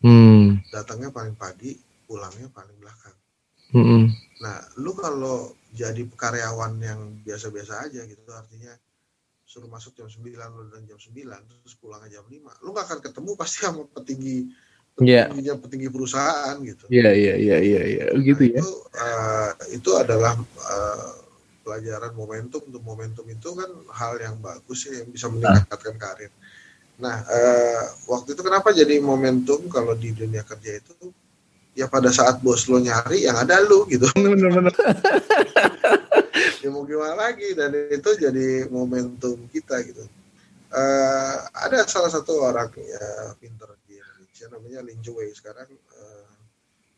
[0.05, 0.61] Hmm.
[0.71, 1.75] Datangnya paling pagi,
[2.07, 3.15] pulangnya paling belakang.
[3.75, 4.09] Hmm.
[4.41, 8.73] Nah, lu kalau jadi karyawan yang biasa-biasa aja gitu, artinya
[9.49, 12.61] suruh masuk jam 9 lu dan jam 9 terus pulang jam 5.
[12.61, 14.49] Lu gak akan ketemu pasti sama petinggi
[14.99, 15.31] Iya.
[15.31, 16.83] petingginya petinggi perusahaan gitu.
[16.91, 18.03] Iya iya iya iya iya.
[18.19, 18.59] Gitu ya.
[18.59, 18.69] itu
[18.99, 21.11] eh, itu adalah eh,
[21.63, 26.31] pelajaran momentum untuk momentum itu kan hal yang bagus ya yang bisa meningkatkan karir.
[26.99, 30.95] Nah eh, waktu itu kenapa jadi momentum kalau di dunia kerja itu?
[31.71, 34.03] Ya pada saat bos lo nyari yang ada lu gitu.
[34.19, 34.75] Bener-bener.
[36.61, 37.55] ya mau gimana lagi?
[37.55, 40.03] Dan itu jadi momentum kita gitu.
[40.69, 46.29] Eh, ada salah satu orang ya pinter di Indonesia namanya Lin Wei sekarang eh,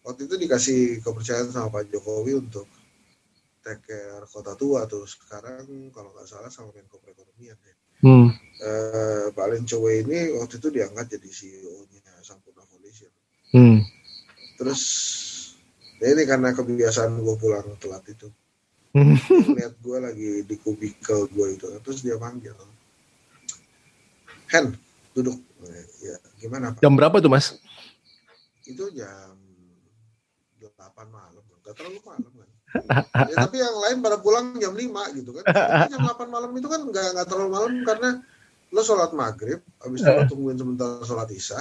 [0.01, 2.67] waktu itu dikasih kepercayaan sama Pak Jokowi untuk
[3.61, 5.05] take care kota tua tuh.
[5.05, 7.75] Sekarang kalau nggak salah sama Menko Perekonomian ya.
[8.01, 8.33] Hmm.
[8.61, 13.09] Eh, Pak Lin Wei ini waktu itu diangkat jadi CEO-nya Sampurna Foundation
[13.51, 13.83] Hmm.
[14.55, 14.81] terus
[15.99, 18.29] ya ini karena kebiasaan gue pulang telat itu
[18.91, 19.15] Hmm.
[19.57, 22.53] lihat gue lagi di kubikel gue itu terus dia manggil
[24.51, 24.75] Hen
[25.15, 25.39] duduk
[26.03, 27.55] ya gimana pak Jam berapa tuh Mas?
[28.61, 29.35] itu jam
[30.61, 35.29] 8 malam nggak terlalu malam kan ya, tapi yang lain pada pulang jam 5 gitu
[35.35, 35.43] kan.
[35.47, 38.09] Tapi jam 8 malam itu kan nggak nggak terlalu malam karena
[38.71, 41.59] lo sholat maghrib habis itu lo tungguin sebentar sholat isya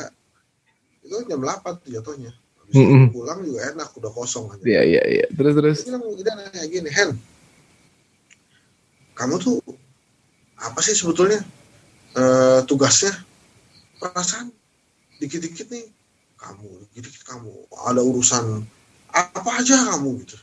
[1.02, 2.32] itu jam 8 tuh jatuhnya.
[2.62, 3.10] Habis itu Mm-mm.
[3.10, 4.62] pulang juga enak udah kosong aja.
[4.62, 5.26] Iya iya iya.
[5.34, 5.78] Terus terus.
[5.82, 7.10] dia bilang dia nanya gini Hen
[9.20, 9.60] kamu tuh
[10.56, 11.44] apa sih sebetulnya
[12.16, 13.12] eh, tugasnya?
[14.00, 14.48] Perasaan
[15.20, 15.84] dikit-dikit nih
[16.40, 17.52] kamu dikit-dikit kamu
[17.84, 18.64] ada urusan
[19.12, 20.24] apa aja kamu?
[20.24, 20.40] Gitu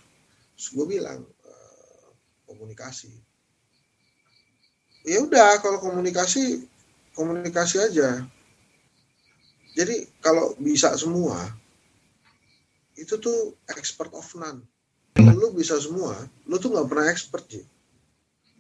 [0.58, 2.08] terus gue bilang uh,
[2.50, 3.14] komunikasi.
[5.06, 6.66] Ya udah kalau komunikasi
[7.14, 8.26] komunikasi aja.
[9.78, 11.54] Jadi kalau bisa semua
[12.98, 14.66] itu tuh expert of none.
[15.14, 16.18] Kalau lu bisa semua
[16.50, 17.66] lu tuh nggak pernah expert sih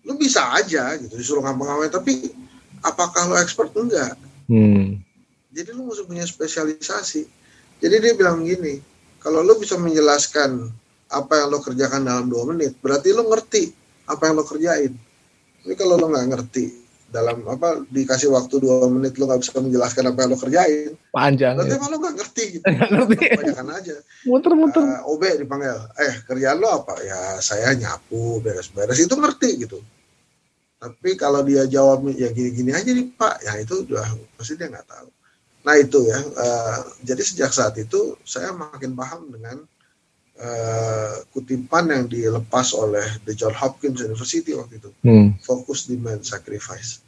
[0.08, 2.32] lu bisa aja gitu disuruh ngapa-ngapain tapi
[2.80, 3.76] apakah lu expert?
[3.76, 4.16] Enggak.
[4.48, 5.04] Hmm.
[5.52, 7.28] jadi lu mesti punya spesialisasi.
[7.84, 8.80] Jadi dia bilang gini
[9.20, 10.72] kalau lu bisa menjelaskan
[11.12, 12.76] apa yang lo kerjakan dalam dua menit.
[12.80, 13.72] Berarti lo ngerti
[14.08, 14.93] apa yang lo kerjain.
[15.64, 16.66] Tapi kalau lo nggak ngerti
[17.08, 21.55] dalam apa dikasih waktu dua menit lo nggak bisa menjelaskan apa yang lo kerjain panjang
[21.55, 21.88] berarti ya.
[21.88, 22.66] lo nggak ngerti gitu.
[22.68, 23.18] Gak ngerti.
[23.58, 23.95] Aja.
[24.28, 24.84] Muter-muter.
[24.84, 26.93] Uh, OB dipanggil eh kerjaan lo apa?
[27.01, 28.99] Ya saya nyapu beres-beres.
[28.99, 29.80] Itu ngerti gitu.
[30.78, 33.41] Tapi kalau dia jawab ya gini-gini aja nih pak.
[33.41, 35.10] Ya itu udah pasti dia nggak tahu.
[35.64, 39.64] Nah itu ya uh, jadi sejak saat itu saya makin paham dengan
[40.38, 44.90] uh, kutipan yang dilepas oleh The John Hopkins University waktu itu.
[45.02, 45.34] Hmm.
[45.42, 47.02] fokus demand sacrifice.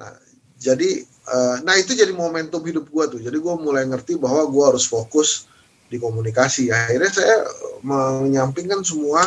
[0.00, 0.12] Nah
[0.60, 3.20] jadi uh, nah itu jadi momentum hidup gue tuh.
[3.20, 5.48] Jadi gue mulai ngerti bahwa gue harus fokus
[5.88, 6.68] di komunikasi.
[6.68, 7.36] Akhirnya saya
[7.82, 9.24] menyampingkan semua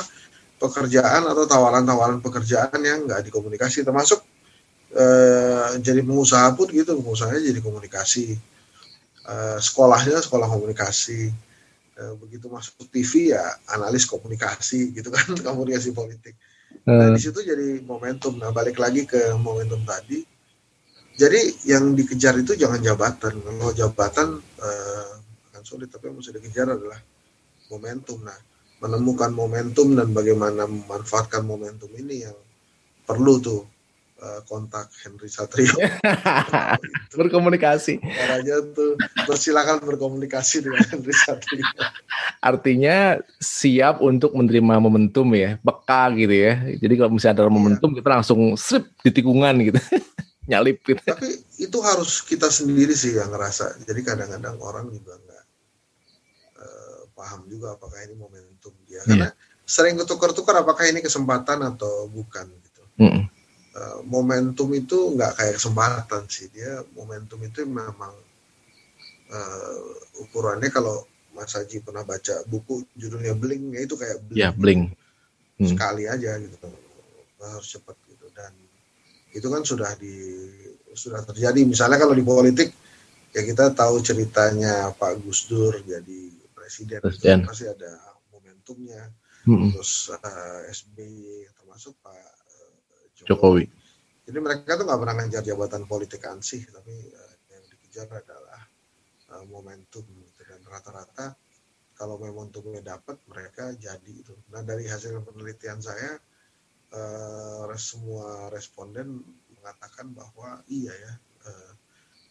[0.62, 3.82] pekerjaan atau tawaran-tawaran pekerjaan yang nggak dikomunikasi.
[3.82, 4.22] Termasuk
[4.94, 6.94] uh, jadi pengusaha pun gitu.
[7.02, 8.38] Pengusahanya jadi komunikasi.
[9.24, 11.32] Uh, sekolahnya sekolah komunikasi
[12.18, 16.34] begitu masuk TV ya analis komunikasi gitu kan komunikasi politik.
[16.84, 18.42] Nah, di situ jadi momentum.
[18.42, 20.26] Nah, balik lagi ke momentum tadi.
[21.14, 23.38] Jadi yang dikejar itu jangan jabatan.
[23.40, 25.12] Kalau jabatan uh,
[25.54, 26.98] akan sulit, tapi yang mesti dikejar adalah
[27.70, 28.26] momentum.
[28.26, 28.36] Nah,
[28.84, 32.36] menemukan momentum dan bagaimana memanfaatkan momentum ini yang
[33.08, 33.73] perlu tuh
[34.24, 35.76] Eh, kontak Henry Satrio.
[37.20, 38.00] berkomunikasi.
[38.00, 38.96] Caranya tuh
[39.28, 41.68] bersilakan berkomunikasi dengan Henry Satrio.
[42.40, 46.56] Artinya siap untuk menerima momentum ya, peka gitu ya.
[46.80, 47.52] Jadi kalau misalnya ada iya.
[47.52, 49.80] momentum kita langsung strip di tikungan gitu.
[50.56, 51.04] Nyalip gitu.
[51.04, 53.76] Tapi itu harus kita sendiri sih yang ngerasa.
[53.84, 55.44] Jadi kadang-kadang orang juga nggak
[56.64, 59.04] uh, paham juga apakah ini momentum dia.
[59.04, 59.68] Karena yeah.
[59.68, 62.88] sering ketukar-tukar apakah ini kesempatan atau bukan gitu.
[63.04, 63.33] Mm -mm
[64.06, 68.14] momentum itu nggak kayak kesempatan sih dia momentum itu memang
[69.34, 69.82] uh,
[70.22, 74.94] ukurannya kalau Mas Haji pernah baca buku judulnya Bling ya itu kayak Bling, ya, Bling.
[75.58, 75.70] Hmm.
[75.70, 76.58] sekali aja gitu
[77.44, 78.54] harus cepat gitu dan
[79.34, 80.50] itu kan sudah di
[80.94, 82.72] sudah terjadi misalnya kalau di politik
[83.34, 86.22] ya kita tahu ceritanya Pak Gus Dur jadi
[86.54, 87.42] presiden, presiden.
[87.44, 87.92] Itu pasti ada
[88.30, 89.10] momentumnya
[89.50, 89.74] hmm.
[89.74, 92.43] terus uh, eh, SBY termasuk Pak
[93.26, 93.66] Jokowi.
[94.24, 98.62] Jadi mereka tuh nggak pernah ngejar jabatan politik ansih, tapi uh, yang dikejar adalah
[99.36, 100.42] uh, momentum gitu.
[100.48, 101.36] dan rata-rata
[101.94, 104.34] kalau momentumnya dapat mereka jadi itu.
[104.50, 106.18] Nah dari hasil penelitian saya
[106.96, 109.22] uh, semua responden
[109.60, 111.14] mengatakan bahwa iya ya
[111.48, 111.72] uh,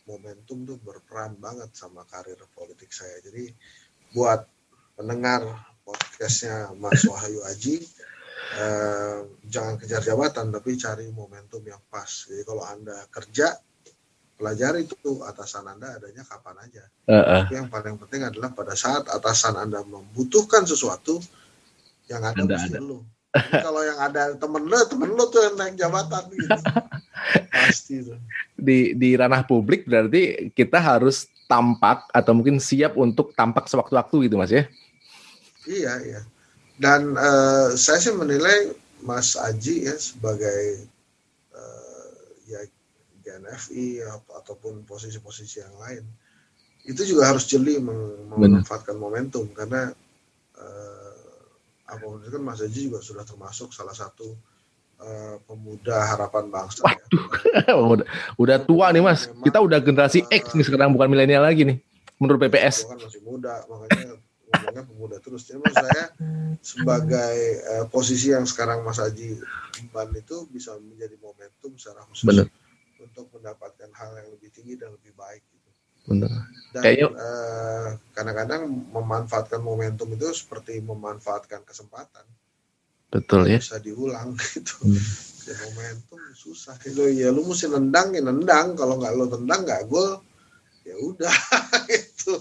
[0.09, 3.21] momentum tuh berperan banget sama karir politik saya.
[3.23, 3.55] Jadi
[4.13, 4.45] buat
[4.99, 5.47] pendengar
[5.87, 7.83] podcastnya Mas Wahyu Aji
[8.59, 12.09] eh, jangan kejar jabatan tapi cari momentum yang pas.
[12.29, 13.55] Jadi kalau anda kerja
[14.37, 16.85] pelajari itu atasan anda adanya kapan aja.
[17.07, 17.43] Uh -uh.
[17.47, 21.23] tapi yang paling penting adalah pada saat atasan anda membutuhkan sesuatu
[22.11, 22.83] yang ada anda mesti ada.
[22.83, 23.07] lu
[23.65, 26.49] kalau yang ada temen lu temen lu tuh yang naik jabatan gitu.
[27.55, 28.19] Pasti tuh.
[28.59, 34.37] Di di ranah publik berarti kita harus tampak atau mungkin siap untuk tampak sewaktu-waktu gitu
[34.37, 34.69] mas ya?
[35.65, 36.21] Iya iya
[36.81, 40.87] dan uh, saya sih menilai Mas Aji ya sebagai
[41.53, 42.13] uh,
[42.49, 42.61] ya
[43.23, 44.03] GNFI
[44.39, 46.05] ataupun posisi-posisi yang lain
[46.83, 49.95] itu juga harus jeli memanfaatkan momentum karena
[50.59, 51.13] uh,
[51.87, 54.35] apa kan Mas Aji juga sudah termasuk salah satu
[54.99, 56.83] uh, pemuda harapan bangsa.
[56.89, 57.75] Ya.
[57.95, 59.31] udah, udah tua nih Mas.
[59.47, 61.79] Kita udah generasi uh, X nih sekarang bukan milenial lagi nih
[62.19, 62.91] menurut PPS.
[62.91, 64.19] Kan masih muda makanya
[64.53, 65.49] ngomongnya pemuda terus.
[65.49, 66.05] Jadi menurut saya
[66.61, 69.41] sebagai uh, posisi yang sekarang Mas Haji
[69.91, 72.47] Ban itu bisa menjadi momentum secara khusus Bener.
[73.01, 75.43] untuk mendapatkan hal yang lebih tinggi dan lebih baik.
[75.43, 75.71] Gitu.
[76.13, 76.31] Benar.
[76.77, 82.29] Dan uh, kadang-kadang memanfaatkan momentum itu seperti memanfaatkan kesempatan.
[83.13, 83.59] Betul ya.
[83.59, 84.77] Bisa diulang gitu.
[84.85, 85.01] Hmm.
[85.43, 86.79] Ya, momentum susah.
[86.87, 88.79] Itu ya lu mesti nendang ya nendang.
[88.79, 90.23] Kalau nggak lo tendang nggak gol
[90.83, 91.35] ya udah
[91.99, 92.35] itu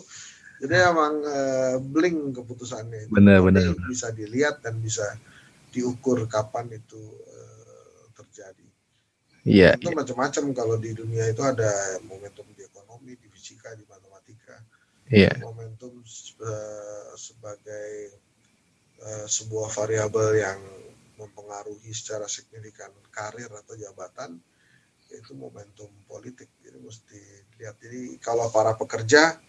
[0.62, 3.10] jadi emang uh, bling keputusannya.
[3.10, 3.74] Benar, benar.
[3.90, 5.18] Bisa dilihat dan bisa
[5.74, 8.68] diukur kapan itu uh, terjadi.
[9.42, 9.74] Iya.
[9.74, 9.98] Itu iya.
[9.98, 14.62] macam-macam kalau di dunia itu ada momentum di ekonomi, di fisika, di matematika.
[15.10, 15.42] Iya.
[15.42, 18.14] Momentum uh, sebagai
[19.02, 20.62] uh, sebuah variabel yang
[21.18, 24.38] mempengaruhi secara signifikan karir atau jabatan
[25.10, 26.54] itu momentum politik.
[26.62, 27.22] Jadi mesti
[27.58, 27.82] lihat.
[27.82, 29.42] Jadi kalau para pekerja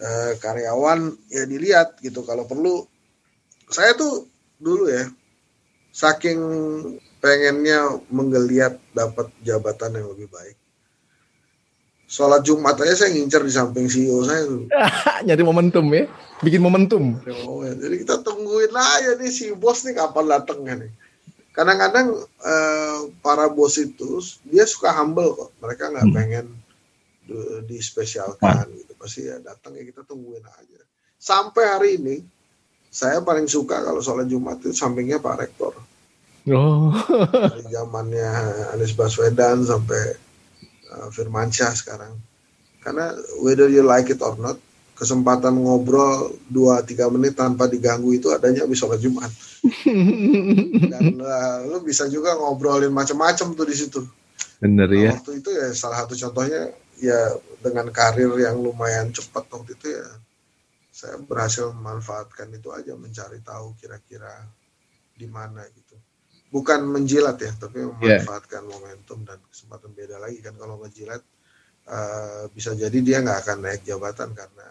[0.00, 2.86] uh, karyawan ya dilihat gitu kalau perlu.
[3.72, 4.28] Saya tuh
[4.62, 5.08] dulu ya
[5.92, 6.38] saking
[7.20, 10.56] pengennya menggeliat dapat jabatan yang lebih baik
[12.12, 14.68] sholat Jumat aja saya ngincer di samping CEO saya tuh.
[15.26, 16.04] Nyari momentum ya,
[16.44, 17.16] bikin momentum.
[17.24, 20.92] Jadi kita tungguin aja nih si bos nih kapan datangnya nih.
[21.56, 25.50] Kadang-kadang eh, para bos itu dia suka humble kok.
[25.64, 26.16] Mereka nggak hmm.
[26.16, 26.46] pengen
[27.66, 28.92] dispesialkan di gitu.
[28.98, 30.80] Pasti ya datang ya kita tungguin aja.
[31.18, 32.16] Sampai hari ini
[32.92, 35.72] saya paling suka kalau sholat Jumat itu sampingnya Pak Rektor.
[36.50, 36.90] Oh.
[37.30, 38.30] Dari zamannya
[38.74, 40.02] Anies Baswedan sampai
[40.90, 42.18] uh, Firmansyah sekarang.
[42.82, 44.58] Karena whether you like it or not,
[44.98, 49.30] kesempatan ngobrol 2-3 menit tanpa diganggu itu adanya habis sholat Jumat.
[50.92, 54.02] Dan uh, lu bisa juga ngobrolin macam-macam tuh di situ.
[54.58, 55.12] Bener nah, ya.
[55.18, 60.06] Waktu itu ya salah satu contohnya ya dengan karir yang lumayan cepat waktu itu ya
[60.92, 64.46] saya berhasil memanfaatkan itu aja mencari tahu kira-kira
[65.18, 65.98] di mana gitu
[66.52, 67.88] bukan menjilat ya, tapi iya.
[67.88, 68.70] memanfaatkan yeah.
[68.70, 71.24] momentum dan kesempatan beda lagi kan kalau menjilat
[71.88, 74.68] uh, bisa jadi dia nggak akan naik jabatan karena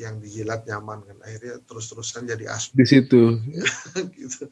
[0.00, 3.36] yang dijilat nyaman kan akhirnya terus-terusan jadi as di situ
[4.18, 4.48] gitu.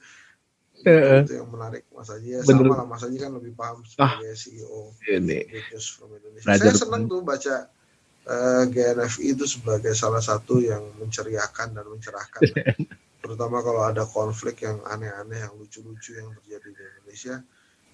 [0.83, 1.83] Uh, itu yang menarik.
[1.95, 2.67] Mas Haji ya bener.
[2.67, 5.41] sama lah Mas Haji kan lebih paham sebagai ah, CEO ini.
[5.79, 6.59] from Indonesia.
[6.59, 7.71] Saya senang tuh baca
[8.27, 12.43] uh, eh, GNFI itu sebagai salah satu yang menceriakan dan mencerahkan.
[13.23, 17.37] Terutama kalau ada konflik yang aneh-aneh yang lucu-lucu yang terjadi di Indonesia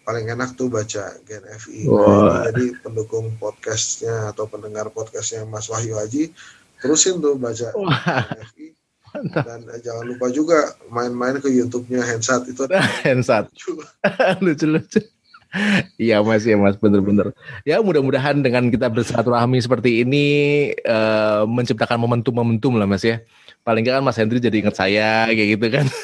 [0.09, 6.01] paling enak tuh baca Gen FI nah, jadi pendukung podcastnya atau pendengar podcastnya Mas Wahyu
[6.01, 6.33] Haji
[6.81, 8.78] terusin tuh baca Gen FI
[9.27, 12.63] dan eh, jangan lupa juga main-main ke YouTube-nya Hensat itu
[13.07, 13.51] Hensat.
[14.45, 15.01] Lucu-lucu.
[15.97, 17.33] Iya mas ya mas bener-bener.
[17.65, 20.27] Ya mudah-mudahan dengan kita bersilaturahmi seperti ini
[20.85, 23.25] uh, menciptakan momentum-momentum lah mas ya.
[23.65, 25.87] Paling nggak kan Mas Hendri jadi ingat saya kayak gitu kan.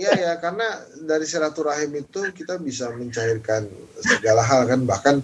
[0.00, 0.64] Iya ya, karena
[1.04, 3.68] dari silaturahim itu kita bisa mencairkan
[4.00, 5.20] segala hal kan bahkan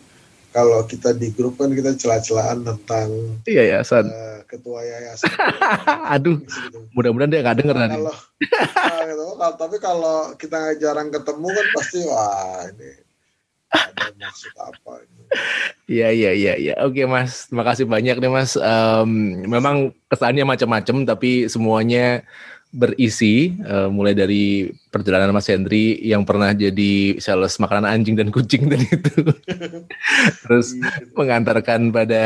[0.50, 3.08] kalau kita di grup kan kita celah-celahan tentang
[3.46, 5.30] iya yayasan uh, ketua yayasan.
[6.18, 6.78] Aduh, gitu.
[6.90, 9.26] mudah-mudahan dia nggak denger nah, kalau, nah, gitu.
[9.54, 12.90] tapi kalau kita jarang ketemu kan pasti wah ini
[13.70, 15.22] ada maksud apa ini.
[15.86, 16.74] Iya iya iya iya.
[16.82, 18.58] Oke Mas, terima kasih banyak nih Mas.
[18.58, 22.26] Um, memang kesannya macam-macam tapi semuanya
[22.74, 28.66] berisi uh, mulai dari perjalanan Mas Hendri yang pernah jadi sales makanan anjing dan kucing
[28.66, 29.14] tadi itu.
[30.44, 32.24] Terus iya, mengantarkan pada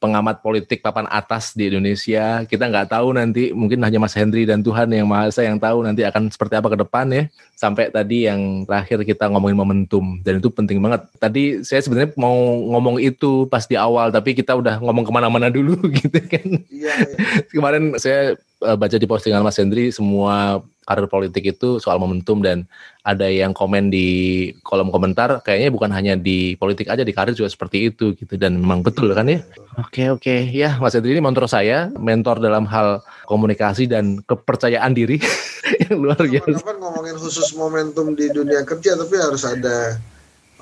[0.00, 2.48] pengamat politik papan atas di Indonesia.
[2.48, 5.84] Kita nggak tahu nanti mungkin hanya Mas Hendri dan Tuhan yang Maha Esa yang tahu
[5.84, 7.24] nanti akan seperti apa ke depan ya.
[7.54, 11.04] Sampai tadi yang terakhir kita ngomongin momentum dan itu penting banget.
[11.20, 12.34] Tadi saya sebenarnya mau
[12.72, 16.46] ngomong itu pas di awal tapi kita udah ngomong ke mana-mana dulu gitu kan.
[16.72, 17.16] Iya, iya.
[17.52, 22.66] Kemarin saya uh, baca di postingan Mas Hendri semua karir politik itu soal momentum dan
[23.02, 27.50] ada yang komen di kolom komentar kayaknya bukan hanya di politik aja di karir juga
[27.50, 29.42] seperti itu gitu dan memang betul kan ya.
[29.78, 35.18] Oke oke ya Mas Hendri ini mentor saya mentor dalam hal komunikasi dan kepercayaan diri
[35.86, 36.62] yang luar biasa.
[36.62, 39.98] Kan ngomongin khusus momentum di dunia kerja tapi harus ada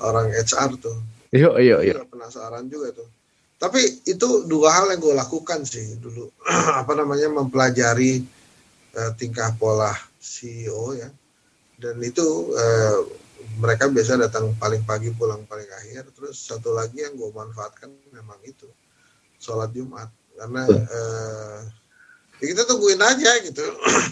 [0.01, 0.97] orang HR tuh.
[1.31, 1.95] Iya iya iya.
[2.05, 3.21] Penasaran juga tuh
[3.61, 6.33] tapi itu dua hal yang gue lakukan sih dulu
[6.81, 8.25] apa namanya mempelajari
[8.97, 11.09] uh, tingkah pola CEO ya.
[11.81, 12.99] Dan itu uh,
[13.57, 16.13] mereka biasa datang paling pagi pulang paling akhir.
[16.13, 18.69] Terus satu lagi yang gue manfaatkan memang itu
[19.41, 20.13] sholat Jumat.
[20.37, 21.59] Karena uh,
[22.37, 23.65] ya kita tungguin aja gitu.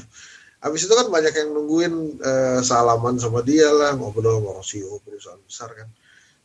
[0.66, 5.40] Habis itu kan banyak yang nungguin uh, salaman sama dia lah ngobrol sama CEO perusahaan
[5.46, 5.88] besar kan.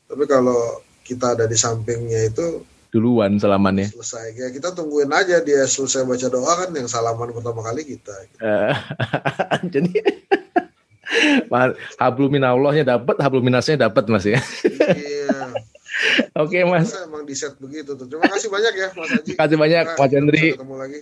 [0.04, 2.62] Tapi kalau kita ada di sampingnya itu
[2.95, 3.90] duluan salamannya.
[3.90, 4.38] Selesai.
[4.38, 8.14] Ya kita tungguin aja dia selesai baca doa kan yang salaman pertama kali kita.
[8.30, 8.38] Gitu.
[9.74, 9.99] Jadi
[11.99, 14.38] hablum minallahnya dapat, hablum minasnya dapat Mas ya.
[14.95, 15.51] Iya.
[16.38, 16.95] Oke, okay, Mas.
[16.95, 18.07] Emang di set begitu tuh.
[18.07, 19.30] Terima kasih banyak ya Mas Haji.
[19.34, 20.47] Terima kasih banyak Mas Hendri.
[20.55, 21.01] Ketemu lagi.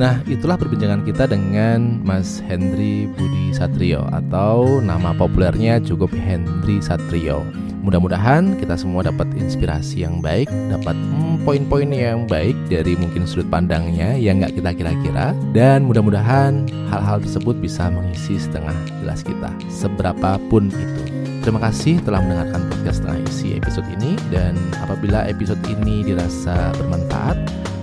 [0.00, 7.44] Nah, itulah perbincangan kita dengan Mas Hendri Budi Satrio atau nama populernya cukup Hendri Satrio.
[7.84, 13.44] Mudah-mudahan kita semua dapat inspirasi yang baik, dapat hmm, poin-poin yang baik dari mungkin sudut
[13.52, 20.72] pandangnya yang nggak kita kira-kira, dan mudah-mudahan hal-hal tersebut bisa mengisi setengah gelas kita, seberapapun
[20.72, 21.02] itu.
[21.44, 27.36] Terima kasih telah mendengarkan podcast setengah isi episode ini dan apabila episode ini dirasa bermanfaat,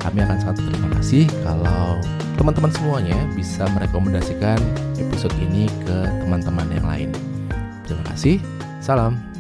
[0.08, 2.00] kami akan sangat terima kasih kalau
[2.40, 4.56] teman-teman semuanya bisa merekomendasikan
[4.96, 7.10] episode ini ke teman-teman yang lain.
[7.84, 8.40] Terima kasih.
[8.80, 9.37] Salam.